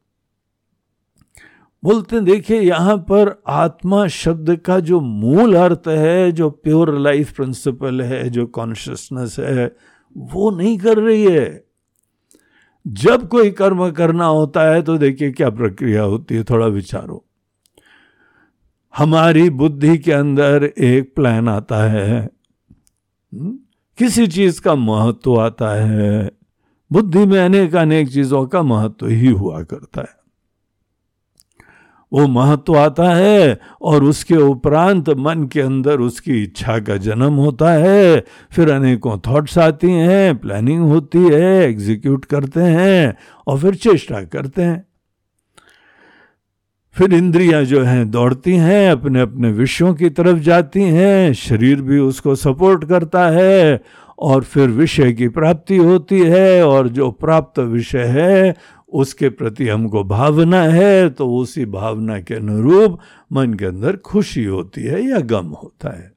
बोलते 1.83 2.21
देखिए, 2.21 2.61
यहाँ 2.61 2.97
पर 2.97 3.41
आत्मा 3.47 4.07
शब्द 4.07 4.55
का 4.55 4.79
जो 4.79 4.99
मूल 4.99 5.55
अर्थ 5.55 5.87
है, 5.87 6.31
जो 6.31 6.49
प्योर 6.49 6.97
लाइफ 6.97 7.31
प्रिंसिपल 7.31 8.01
है, 8.01 8.29
जो 8.29 8.45
कॉन्शियसनेस 8.45 9.35
है, 9.39 9.75
वो 10.17 10.51
नहीं 10.51 10.77
कर 10.77 10.97
रही 10.97 11.23
है। 11.23 11.65
जब 12.87 13.27
कोई 13.27 13.51
कर्म 13.51 13.91
करना 13.91 14.25
होता 14.25 14.61
है 14.61 14.81
तो 14.81 14.97
देखिए 14.97 15.31
क्या 15.31 15.49
प्रक्रिया 15.49 16.01
होती 16.01 16.35
है, 16.35 16.43
थोड़ा 16.43 16.67
विचारो। 16.67 17.26
हमारी 18.97 19.49
बुद्धि 19.49 19.97
के 19.97 20.11
अंदर 20.11 20.63
एक 20.63 21.15
प्लान 21.15 21.49
आता 21.49 21.89
है। 21.89 22.29
हम्म? 23.33 23.59
किसी 23.97 24.27
चीज़ 24.27 24.61
का 24.61 24.75
महत्व 24.75 25.41
आता 25.41 25.83
है। 25.83 26.31
बुद्धि 26.91 27.25
में 27.25 27.39
अनेक 27.39 27.75
अनेक 27.75 28.13
चीज़ों 28.13 28.45
का 28.45 28.61
महत्व 28.61 29.07
ही 29.07 29.27
हुआ 29.27 29.63
करता 29.63 30.01
है। 30.01 30.17
वो 32.13 32.27
महत्व 32.27 32.77
आता 32.77 33.13
है 33.13 33.59
और 33.81 34.03
उसके 34.03 34.35
उपरांत 34.35 35.09
मन 35.09 35.43
के 35.43 35.61
अंदर 35.61 35.99
उसकी 35.99 36.43
इच्छा 36.43 36.79
का 36.79 36.97
जन्म 36.97 37.33
होता 37.33 37.71
है। 37.71 38.25
फिर 38.51 38.71
अनेकों 38.71 39.19
थॉट्स 39.19 39.57
आती 39.57 39.91
हैं 39.91 40.37
प्लानिंग 40.37 40.81
होती 40.81 41.19
है 41.19 41.69
एग्जीक्यूट 41.69 42.25
करते 42.25 42.61
हैं 42.61 43.17
और 43.47 43.59
फिर 43.59 43.75
चेष्टा 43.75 44.23
करते 44.23 44.61
हैं। 44.61 44.86
फिर 46.97 47.13
इंद्रियाँ 47.13 47.63
जो 47.63 47.81
हैं 47.83 48.09
दौड़ती 48.11 48.51
हैं 48.51 48.89
अपने 48.91 49.21
अपने 49.21 49.51
विषयों 49.51 49.93
की 49.95 50.09
तरफ़ 50.09 50.37
जाती 50.37 50.81
हैं, 50.81 51.33
शरीर 51.33 51.81
भी 51.81 51.99
उसको 51.99 52.35
सपोर्ट 52.35 52.85
करता 52.85 53.27
है 53.29 53.81
और 54.19 54.43
फिर 54.43 54.69
विषय 54.69 55.11
की 55.13 55.27
प्राप्ति 55.27 55.77
होती 55.77 56.19
है 56.19 56.65
और 56.65 56.87
जो 56.87 57.09
प्राप्त 57.11 57.59
विषय 57.59 58.03
है, 58.03 58.55
उसके 58.93 59.29
प्रति 59.29 59.67
हमको 59.67 60.03
भावना 60.03 60.61
है 60.63 61.09
तो 61.09 61.27
उसी 61.35 61.65
भावना 61.65 62.19
के 62.21 62.33
अनुरूप 62.33 62.99
मन 63.33 63.53
के 63.53 63.65
अंदर 63.65 63.97
खुशी 63.97 64.43
होती 64.43 64.81
है 64.81 65.01
या 65.01 65.19
गम 65.19 65.47
होता 65.53 65.95
है। 65.97 66.11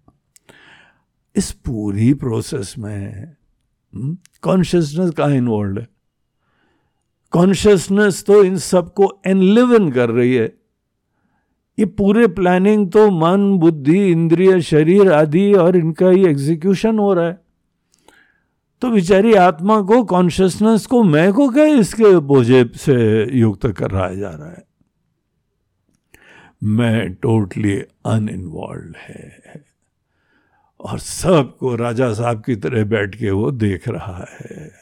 इस 1.37 1.51
पूरी 1.53 2.15
प्रोसेस 2.15 2.75
में 2.79 3.35
कॉन्शियसनेस 4.43 5.11
कहा 5.11 5.29
इन्वॉल्व 5.29 5.79
है? 5.79 5.87
कॉन्शियसनेस 7.33 8.25
तो 8.27 8.43
इन 8.45 8.57
सबको 8.59 9.13
एनलिवन 9.27 9.91
कर 9.91 10.11
रही 10.11 10.35
है। 10.35 10.60
ये 11.81 11.87
पूरे 11.87 12.27
प्लानिंग 12.27 12.93
तो 12.93 13.11
मन, 13.11 13.59
बुद्धि, 13.59 14.11
इंद्रिय, 14.11 14.61
शरीर 14.61 15.13
आदि 15.13 15.53
और 15.53 15.77
इनका 15.77 16.09
ही 16.09 16.27
एग्जीक्यूशन 16.27 16.99
हो 16.99 17.15
रहा 17.15 17.27
है। 17.27 17.41
तो 18.81 18.91
बेचारी 18.91 19.35
आत्मा 19.35 19.81
को 19.81 20.05
कॉन्शियसनेस 20.05 20.87
को, 20.87 21.03
मैं 21.03 21.33
को 21.33 21.49
क्या 21.49 21.65
इसके 21.65 22.19
बोझे 22.19 22.71
से 22.75 23.29
युक्त 23.39 23.67
कर 23.67 23.91
रहा 23.91 24.15
जा 24.15 24.31
रहा 24.31 24.51
है? 24.51 24.65
मैं 26.65 27.15
टोटली 27.15 27.81
अनइन्वॉल्व 28.07 28.93
है। 28.99 29.43
और 30.81 30.99
सबको 30.99 31.77
राजा 31.77 32.13
साहब 32.13 32.43
की 32.45 32.57
तरह 32.57 32.85
बैठ 32.85 33.15
के 33.15 33.31
वो 33.31 33.51
देख 33.51 33.89
रहा 33.89 34.27
है। 34.31 34.73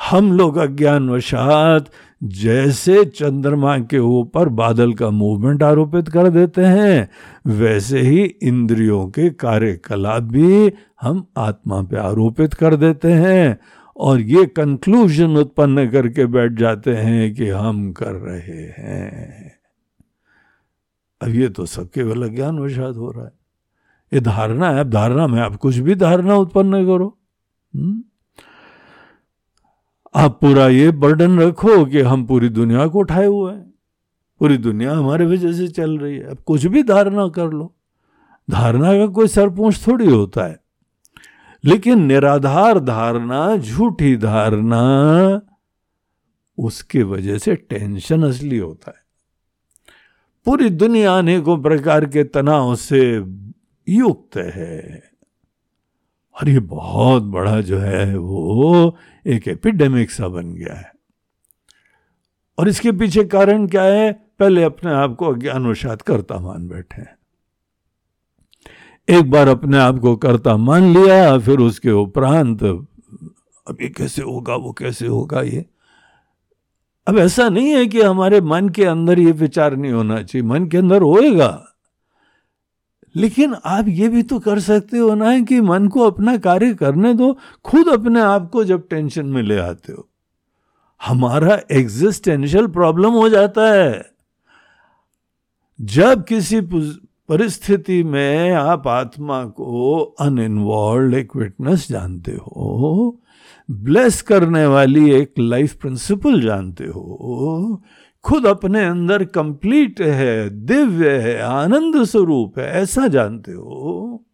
हम 0.00 0.32
लोग 0.32 0.56
अज्ञानवशात 0.56 1.90
जैसे 2.22 3.04
चंद्रमा 3.04 3.78
के 3.78 3.98
ऊपर 3.98 4.48
बादल 4.48 4.92
का 4.94 5.10
मूवमेंट 5.10 5.62
आरोपित 5.62 6.08
कर 6.08 6.28
देते 6.28 6.64
हैं, 6.64 7.08
वैसे 7.46 8.00
ही 8.00 8.24
इंद्रियों 8.24 9.08
के 9.08 9.30
कार्यकलाप 9.30 10.22
भी 10.22 10.72
हम 11.00 11.26
आत्मा 11.36 11.82
पे 11.82 11.96
आरोपित 11.96 12.54
कर 12.54 12.76
देते 12.76 13.12
हैं 13.12 13.58
और 13.96 14.20
ये 14.20 14.46
कंक्लूजन 14.46 15.36
उत्पन्न 15.36 15.90
करके 15.90 16.26
बैठ 16.26 16.52
जाते 16.52 16.94
हैं 16.94 17.34
कि 17.34 17.48
हम 17.48 17.92
कर 17.92 18.12
रहे 18.12 18.62
हैं। 18.62 19.52
अब 21.22 21.28
ये 21.28 21.48
तो 21.48 21.66
सब 21.66 21.90
केवल 21.90 22.28
अज्ञान 22.28 22.58
वशात 22.58 22.96
हो 22.96 23.10
रहा 23.10 23.24
है। 23.24 23.32
ये 24.12 24.20
धारणा 24.20 24.70
है, 24.70 24.80
अब 24.80 24.90
धारणा 24.90 25.26
में 25.26 25.40
आप 25.40 25.56
कुछ 25.56 25.76
भी 25.76 25.94
धारणा 25.94 26.34
उत्पन्न 26.34 26.84
करो। 26.84 27.18
हुँ? 27.76 28.13
आप 30.16 30.40
पूरा 30.40 30.68
ये 30.68 30.90
बर्डन 30.90 31.38
रखो 31.38 31.84
कि 31.84 32.00
हम 32.00 32.26
पूरी 32.26 32.48
दुनिया 32.48 32.86
को 32.86 32.98
उठाए 32.98 33.26
हुए 33.26 33.52
हैं। 33.52 33.74
पूरी 34.40 34.56
दुनिया 34.56 34.92
हमारे 34.92 35.26
वजह 35.26 35.52
से 35.52 35.68
चल 35.68 35.98
रही 35.98 36.16
है। 36.16 36.30
अब 36.30 36.38
कुछ 36.38 36.66
भी 36.66 36.82
धारणा 36.82 37.28
कर 37.28 37.46
लो। 37.46 37.74
धारणा 38.50 38.92
का 38.92 39.06
कोई 39.06 39.28
सरपूछ 39.28 39.86
थोड़ी 39.86 40.06
होता 40.06 40.46
है। 40.46 40.60
लेकिन 41.64 42.02
निराधार 42.02 42.80
धारणा, 42.80 43.56
झूठी 43.56 44.16
धारणा, 44.16 45.40
उसके 46.58 47.02
वजह 47.02 47.38
से 47.38 47.54
टेंशन 47.54 48.22
असली 48.22 48.58
होता 48.58 48.90
है। 48.90 49.04
पूरी 50.44 50.70
दुनिया 50.70 51.18
अनेकों 51.18 51.62
प्रकार 51.62 52.04
के 52.04 52.24
तनाव 52.24 52.74
से 52.74 53.24
युक्त 53.88 54.36
है। 54.36 55.02
और 56.34 56.48
ये 56.48 56.60
बहुत 56.60 57.22
बड़ा 57.22 57.60
जो 57.60 57.78
है 57.78 58.18
वो 58.18 58.96
एक 59.26 59.48
एपिडेमिक 59.48 60.10
सा 60.10 60.28
बन 60.28 60.54
गया 60.54 60.74
है। 60.74 60.92
और 62.58 62.68
इसके 62.68 62.92
पीछे 62.92 63.24
कारण 63.24 63.66
क्या 63.66 63.82
है? 63.82 64.12
पहले 64.12 64.62
अपने 64.62 64.92
आप 64.92 65.16
को 65.16 65.26
अज्ञानवशात 65.26 66.02
करता 66.02 66.38
मान 66.38 66.68
बैठे 66.68 67.02
हैं। 67.02 67.18
एक 69.08 69.30
बार 69.30 69.48
अपने 69.48 69.78
आप 69.78 69.98
को 69.98 70.16
करता 70.16 70.56
मान 70.56 70.82
लिया, 70.82 71.38
फिर 71.38 71.58
उसके 71.58 71.90
उपरांत, 71.90 72.64
अब 73.68 73.76
ये 73.82 73.88
कैसे 73.88 74.22
होगा, 74.22 74.54
वो 74.54 74.72
कैसे 74.72 75.06
होगा 75.06 75.40
ये? 75.40 75.66
अब 77.08 77.18
ऐसा 77.18 77.48
नहीं 77.48 77.68
है 77.68 77.86
कि 77.86 78.00
हमारे 78.02 78.40
मन 78.40 78.68
के 78.68 78.84
अंदर 78.84 79.18
ये 79.18 79.32
विचार 79.32 79.76
नहीं 79.76 79.92
होना 79.92 80.22
चाहिए। 80.22 80.48
मन 80.48 80.66
के 80.66 80.76
अंदर 80.78 81.02
होएगा। 81.02 81.73
लेकिन 83.16 83.54
आप 83.64 83.88
ये 83.88 84.08
भी 84.08 84.22
तो 84.22 84.38
कर 84.38 84.60
सकते 84.60 84.98
हो 84.98 85.14
ना 85.14 85.40
कि 85.40 85.60
मन 85.60 85.88
को 85.88 86.00
अपना 86.00 86.36
कार्य 86.36 86.74
करने 86.74 87.14
दो, 87.14 87.38
खुद 87.64 87.88
अपने 87.88 88.20
आप 88.20 88.50
को 88.50 88.64
जब 88.64 88.88
टेंशन 88.88 89.26
में 89.26 89.42
ले 89.42 89.58
आते 89.58 89.92
हो। 89.92 90.08
हमारा 91.06 91.60
एग्जिस्टेंशियल 91.72 92.66
प्रॉब्लम 92.66 93.10
हो 93.10 93.28
जाता 93.28 93.72
है। 93.72 94.10
जब 95.80 96.24
किसी 96.24 96.60
परिस्थिति 97.28 98.02
में 98.02 98.52
आप 98.52 98.88
आत्मा 98.88 99.44
को 99.44 100.00
अनइन्वॉल्व 100.20 101.16
एक 101.16 101.36
विटनेस 101.36 101.88
जानते 101.88 102.32
हो 102.32 103.20
ब्लेस 103.70 104.22
करने 104.22 104.66
वाली 104.66 105.12
एक 105.12 105.34
लाइफ 105.38 105.74
प्रिंसिपल 105.74 106.40
जानते 106.40 106.84
हो। 106.84 107.82
खुद 108.22 108.46
अपने 108.46 108.84
अंदर 108.84 109.24
कंप्लीट 109.24 110.00
है, 110.00 110.50
दिव्य 110.50 111.10
है, 111.10 111.40
आनंद 111.40 112.04
स्वरूप 112.04 112.58
है, 112.58 112.66
ऐसा 112.66 113.06
जानते 113.06 113.52
हो। 113.52 114.24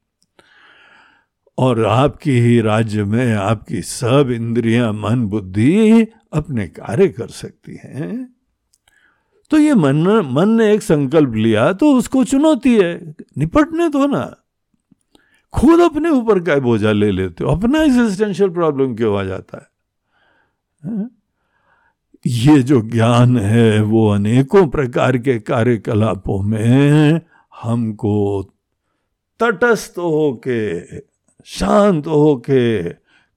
और 1.58 1.84
आपकी 1.84 2.30
ही 2.30 2.60
राज्य 2.60 3.04
में 3.04 3.34
आपकी 3.34 3.82
सब 3.82 4.30
इंद्रियाँ, 4.30 4.92
मन, 4.92 5.26
बुद्धि 5.26 6.06
अपने 6.32 6.66
कार्य 6.66 7.08
कर 7.08 7.28
सकती 7.28 7.72
हैं। 7.72 8.34
तो 9.50 9.58
ये 9.58 9.74
मन 9.74 9.96
मन 10.32 10.48
ने 10.48 10.74
एक 10.74 10.82
संकल्प 10.82 11.34
लिया 11.34 11.72
तो 11.72 11.94
उसको 11.94 12.24
चुनौती 12.24 12.76
है। 12.76 13.14
निपटने 13.38 13.88
दो 13.88 14.06
ना। 14.06 14.36
खुद 15.52 15.80
अपने 15.80 16.10
ऊपर 16.10 16.40
का 16.40 16.56
बोझा 16.56 16.92
ले 16.92 17.10
लेते 17.10 17.44
हो। 17.44 17.50
अपना 17.50 17.82
एग्जिस्टेंशियल 17.82 18.50
प्रॉब्लम 18.50 18.94
क्यों 18.94 19.20
आ 19.20 19.24
जाता 19.24 19.58
है? 19.58 19.66
हाँ? 20.84 21.10
ये 22.26 22.62
जो 22.62 22.80
ज्ञान 22.80 23.38
है, 23.38 23.82
वो 23.82 24.08
अनेकों 24.10 24.68
प्रकार 24.68 25.18
के 25.18 25.38
कार्यकलापों 25.38 26.42
में 26.42 27.20
हमको 27.62 28.42
तटस्थ 29.40 29.94
होके, 29.98 30.80
शांत 31.44 32.06
होके 32.06 32.90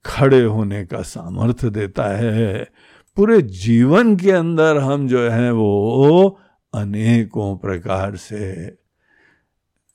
खड़े 0.04 0.42
होने 0.42 0.86
का 0.86 1.02
सामर्थ्य 1.02 1.70
देता 1.70 2.04
है। 2.04 2.70
पूरे 3.16 3.42
जीवन 3.42 4.16
के 4.16 4.30
अंदर 4.30 4.76
हम 4.76 5.08
जो 5.08 5.30
है, 5.30 5.52
वो 5.52 6.40
अनेकों 6.74 7.56
प्रकार 7.56 8.16
से 8.16 8.76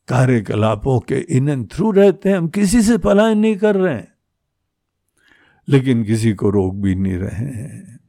कार्यकलापों 0.10 1.00
के 1.00 1.16
इन 1.16 1.50
एंड 1.50 1.72
थ्रू 1.72 1.92
रहते 1.92 2.30
हैं। 2.30 2.38
हम 2.38 2.48
किसी 2.48 2.82
से 2.82 2.98
पलायन 2.98 3.38
नहीं 3.38 3.58
कर 3.58 3.76
रहे 3.76 3.94
हैं। 3.94 4.14
लेकिन 5.70 6.04
किसी 6.04 6.34
को 6.34 6.50
रोक 6.50 6.76
भी 6.76 6.96
नहीं 6.96 7.18
रहे 7.18 7.46
हैं। 7.46 8.00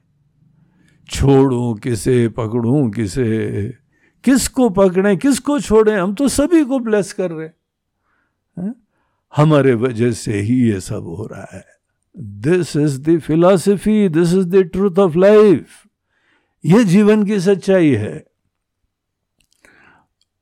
छोड़ू 1.09 1.75
किसे, 1.75 2.29
पकड़ू 2.29 2.91
किसे? 2.91 3.75
किसको 4.25 4.71
पकड़े, 4.71 5.17
किसको 5.17 5.61
छोड़े? 5.61 5.95
हम 5.95 6.15
तो 6.15 6.29
सभी 6.29 6.65
को 6.65 6.79
ब्लेस 6.79 7.13
कर 7.13 7.31
रहे 7.31 7.47
हैं। 7.47 8.75
हमारे 9.37 9.75
वजह 9.75 10.13
से 10.13 10.41
ही 10.41 10.55
ये 10.55 10.81
सब 10.81 11.03
हो 11.03 11.27
रहा 11.27 11.49
है। 11.53 11.67
This 12.19 12.77
is 12.77 13.03
the 13.03 13.19
philosophy 13.19 14.09
this 14.09 14.29
is 14.29 14.47
the 14.47 14.57
truth 14.57 14.99
of 14.99 15.19
life 15.19 15.67
ये 16.65 16.85
जीवन 16.85 17.25
की 17.25 17.41
सच्चाई 17.41 17.91
है। 17.91 18.30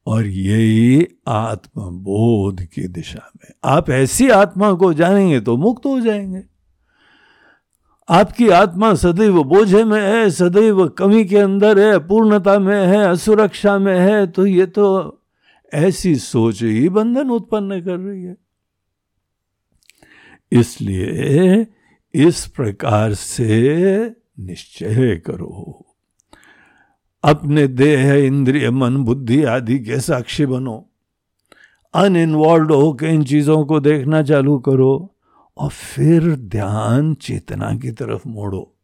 और 0.09 0.27
यही 0.27 1.07
आत्मबोध 1.29 2.62
की 2.62 2.88
दिशा 2.88 3.31
में। 3.37 3.55
आप 3.64 3.90
ऐसी 3.90 4.29
आत्मा 4.29 4.73
को 4.73 4.94
जानेंगे 4.94 5.40
तो 5.40 5.57
मुक्त 5.57 5.87
हो 5.87 6.01
जाएँगे। 6.01 6.42
आपकी 8.09 8.49
आत्मा 8.49 8.94
सदैव 8.94 9.42
बोझे 9.42 9.85
में 9.85 10.01
है, 10.01 10.31
सदैव 10.31 10.88
कमी 10.88 11.25
के 11.25 11.38
अंदर 11.38 11.79
है, 11.79 11.99
पूर्णता 11.99 12.59
में 12.59 12.87
है, 12.87 12.99
असुरक्षा 12.99 13.79
में 13.79 14.01
है 14.01 14.27
तो 14.27 14.47
ये 14.47 14.66
तो 14.66 15.14
ऐसी 15.75 16.16
सोच 16.16 16.62
ही 16.62 16.88
बंधन 16.88 17.31
उत्पन्न 17.31 17.81
कर 17.81 17.97
रही 17.97 18.25
है। 18.25 18.37
इसलिए 20.53 21.66
इस 22.14 22.47
प्रकार 22.47 23.14
से 23.14 23.77
निश्चय 24.40 25.16
करो। 25.16 25.85
अपने 27.22 27.66
देह, 27.66 28.14
इंद्रिय, 28.14 28.70
मन, 28.70 28.96
बुद्धि 28.96 29.44
आदि 29.44 29.78
के 29.78 30.00
साक्षी 30.00 30.46
बनो। 30.46 30.90
अनइन्वॉल्व 31.94 32.74
होकर 32.74 33.07
इन 33.07 33.24
चीज़ों 33.24 33.64
को 33.64 33.81
देखना 33.81 34.22
चालू 34.22 34.59
करो 34.59 35.14
और 35.57 35.68
फिर 35.68 36.37
ध्यान 36.37 37.14
चेतना 37.14 37.74
की 37.74 37.90
तरफ़ 37.90 38.28
मोड़ो। 38.28 38.74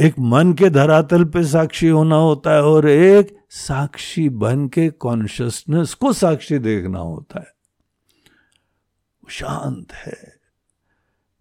एक 0.00 0.14
मन 0.18 0.52
के 0.52 0.70
धरातल 0.70 1.24
पे 1.24 1.44
साक्षी 1.44 1.88
होना 1.88 2.16
होता 2.16 2.50
है 2.50 2.62
और 2.62 2.88
एक 2.88 3.36
साक्षी 3.50 4.28
बन 4.28 4.68
के 4.68 4.88
कॉन्शियसनेस 4.88 5.94
को 5.94 6.12
साक्षी 6.12 6.58
देखना 6.58 6.98
होता 6.98 7.40
है। 7.40 7.52
शांत 9.28 9.92
है, 9.92 10.34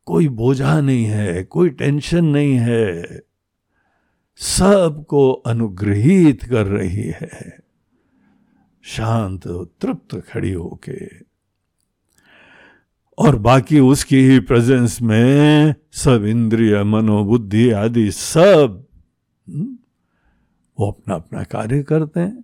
कोई 0.06 0.28
बोझा 0.28 0.82
नहीं 0.82 1.06
है, 1.06 1.43
कोई 1.43 1.69
टेंशन 1.69 2.26
नहीं 2.26 2.54
है। 2.54 3.21
सबको 4.41 5.32
अनुग्रहित 5.32 6.43
कर 6.43 6.65
रही 6.65 7.04
है। 7.04 7.60
शांत 8.82 9.47
तृप्त 9.82 10.15
खड़ी 10.15 10.51
होके। 10.51 11.19
और 13.17 13.36
बाकी 13.36 13.80
उसकी 13.80 14.17
ही 14.17 14.39
प्रेजेंस 14.39 15.01
में 15.01 15.75
सब 15.91 16.25
इंद्रिय 16.25 16.84
मनोबुद्धि 16.84 17.71
आदि 17.71 18.12
सब 18.12 18.86
हम्म, 19.49 19.77
वो 20.80 20.91
अपना 20.91 21.15
अपना 21.15 21.43
कार्य 21.43 21.84
करते 21.84 22.19
हैं। 22.19 22.43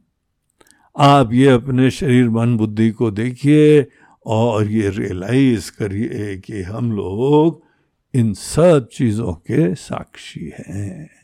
आप 0.97 1.33
ये 1.33 1.47
अपने 1.47 1.91
शरीर 1.91 2.29
मन 2.29 2.57
बुद्धि 2.57 2.91
को 2.91 3.11
देखिए 3.11 3.87
और 4.25 4.67
ये 4.67 4.89
रियलाइज़ 4.89 5.71
करिए 5.71 6.37
कि 6.37 6.61
हम 6.61 6.91
लोग 6.91 7.63
इन 8.13 8.33
सब 8.33 8.89
चीज़ों 8.93 9.33
के 9.33 9.75
साक्षी 9.75 10.53
हैं। 10.59 11.16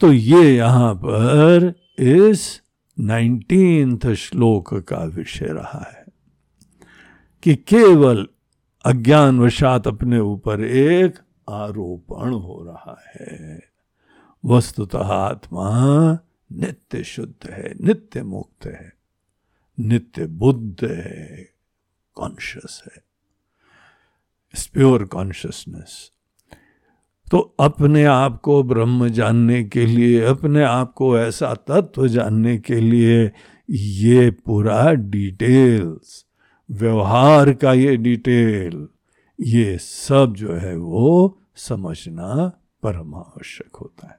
तो 0.00 0.12
ये 0.12 0.56
यहाँ 0.56 0.94
पर 0.94 1.74
इस 1.98 2.62
नाइनटीन्थ 2.98 4.06
श्लोक 4.12 4.74
का 4.74 5.04
विषय 5.04 5.46
रहा 5.46 5.92
है 5.92 6.04
कि 7.42 7.54
केवल 7.56 8.28
अज्ञान 8.84 9.40
वशात 9.40 9.86
अपने 9.86 10.18
ऊपर 10.18 10.64
एक 10.64 11.18
आरोपण 11.48 12.32
हो 12.32 12.64
रहा 12.64 13.02
है। 13.14 13.60
वस्तुतः 14.44 15.04
आत्मा 15.04 16.18
नित्य 16.52 17.04
शुद्ध 17.04 17.50
है, 17.50 17.74
नित्य 17.80 18.22
मुक्त 18.22 18.66
है, 18.66 18.92
नित्य 19.80 20.26
बुद्ध 20.26 20.84
है 20.84 21.48
कॉन्शियस 22.14 22.82
है। 22.86 23.02
प्योर 24.72 25.04
कॉन्शियसनेस 25.04 26.10
तो 27.34 27.38
अपने 27.60 28.04
आप 28.04 28.40
को 28.40 28.62
ब्रह्म 28.62 29.08
जानने 29.08 29.62
के 29.64 29.86
लिए, 29.86 30.20
अपने 30.20 30.62
आप 30.62 30.92
को 30.92 31.18
ऐसा 31.18 31.54
तत्व 31.54 32.06
जानने 32.08 32.56
के 32.58 32.74
लिए 32.74 33.32
ये 33.70 34.30
पूरा 34.30 34.92
डिटेल्स, 34.92 36.24
व्यवहार 36.70 37.52
का 37.52 37.72
ये 37.72 37.96
डिटेल, 37.96 38.86
ये 39.40 39.78
सब 39.78 40.34
जो 40.36 40.54
है 40.54 40.76
वो 40.76 41.38
समझना 41.56 42.52
परमावश्यक 42.82 43.76
होता 43.76 44.06
है। 44.06 44.18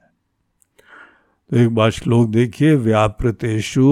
तो 1.51 1.57
एक 1.57 1.69
बार 1.75 1.91
श्लोक 1.91 2.29
देखिए 2.29 2.75
व्यापृतेशु 2.75 3.87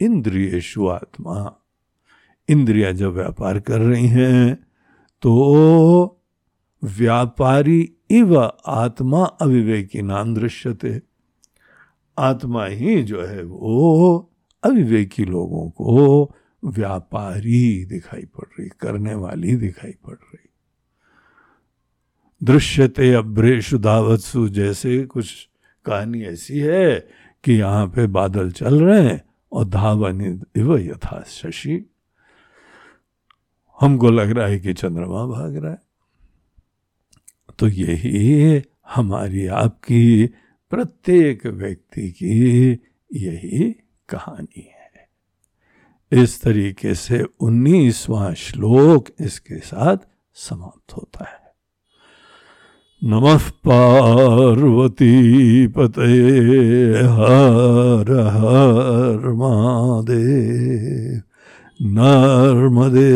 इंद्रियेशु 0.00 0.88
आत्मा। 0.88 1.54
इंद्रिया 2.48 2.92
जब 2.92 3.14
व्यापार 3.14 3.60
कर 3.60 3.80
रही 3.80 4.08
हैं 4.08 4.54
तो 5.22 6.20
व्यापारी 6.82 7.92
इव 8.10 8.52
आत्मा 8.66 9.24
अविवेकी 9.24 10.02
नाम 10.02 10.34
दृश्यते। 10.34 11.02
आत्मा 12.18 12.66
ही 12.66 13.02
जो 13.02 13.22
है 13.22 13.42
वो 13.44 14.32
अविवेकी 14.64 15.24
लोगों 15.24 15.70
को 15.70 16.34
व्यापारी 16.64 17.84
दिखाई 17.84 18.22
पड़ 18.22 18.46
रही, 18.60 18.68
करने 18.80 19.14
वाली 19.14 19.56
दिखाई 19.56 19.90
पड़ 19.90 20.14
रही। 20.14 20.48
दृश्यते 22.42 23.12
अभ्रेशु 23.12 23.78
धावत्सु 23.78 24.48
जैसे 24.48 25.06
कुछ 25.06 25.48
कहानी 25.84 26.22
ऐसी 26.22 26.58
है 26.58 27.08
कि 27.44 27.52
यहाँ 27.52 27.86
पे 27.86 28.06
बादल 28.06 28.50
चल 28.50 28.84
रहे 28.84 29.02
हैं 29.02 29.24
और 29.52 29.64
धावन 29.64 30.42
इव 30.56 30.78
यथा 30.78 31.24
शशि। 31.26 31.90
हमको 33.80 34.10
लग 34.10 34.30
रहा 34.30 34.46
है 34.46 34.58
कि 34.58 34.72
चंद्रमा 34.72 35.26
भाग 35.26 35.56
रहा 35.56 35.72
है। 35.72 35.89
तो 37.60 37.68
यही 37.68 38.62
हमारी 38.94 39.46
आपकी 39.46 40.26
प्रत्येक 40.70 41.46
व्यक्ति 41.46 42.10
की 42.10 42.70
यही 43.14 43.76
कहानी 44.08 44.60
है। 44.60 44.80
इस 46.22 46.42
तरीके 46.42 46.94
से 46.94 47.24
उन्नीसवां 47.40 48.34
श्लोक 48.34 49.08
इसके 49.20 49.58
साथ 49.58 49.96
समाप्त 50.34 50.92
होता 50.92 51.24
है। 51.24 51.40
नमः 53.04 53.50
पार्वती 53.50 55.12
पते 55.66 56.12
हर 57.02 58.12
हर 58.26 59.28
महादेव। 59.28 61.22
नर्मदे 61.82 63.10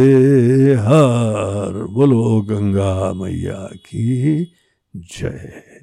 हर 0.75 1.87
बोलो 1.87 2.41
गंगा 2.41 3.13
मैया 3.13 3.71
की 3.87 4.45
जय। 4.97 5.74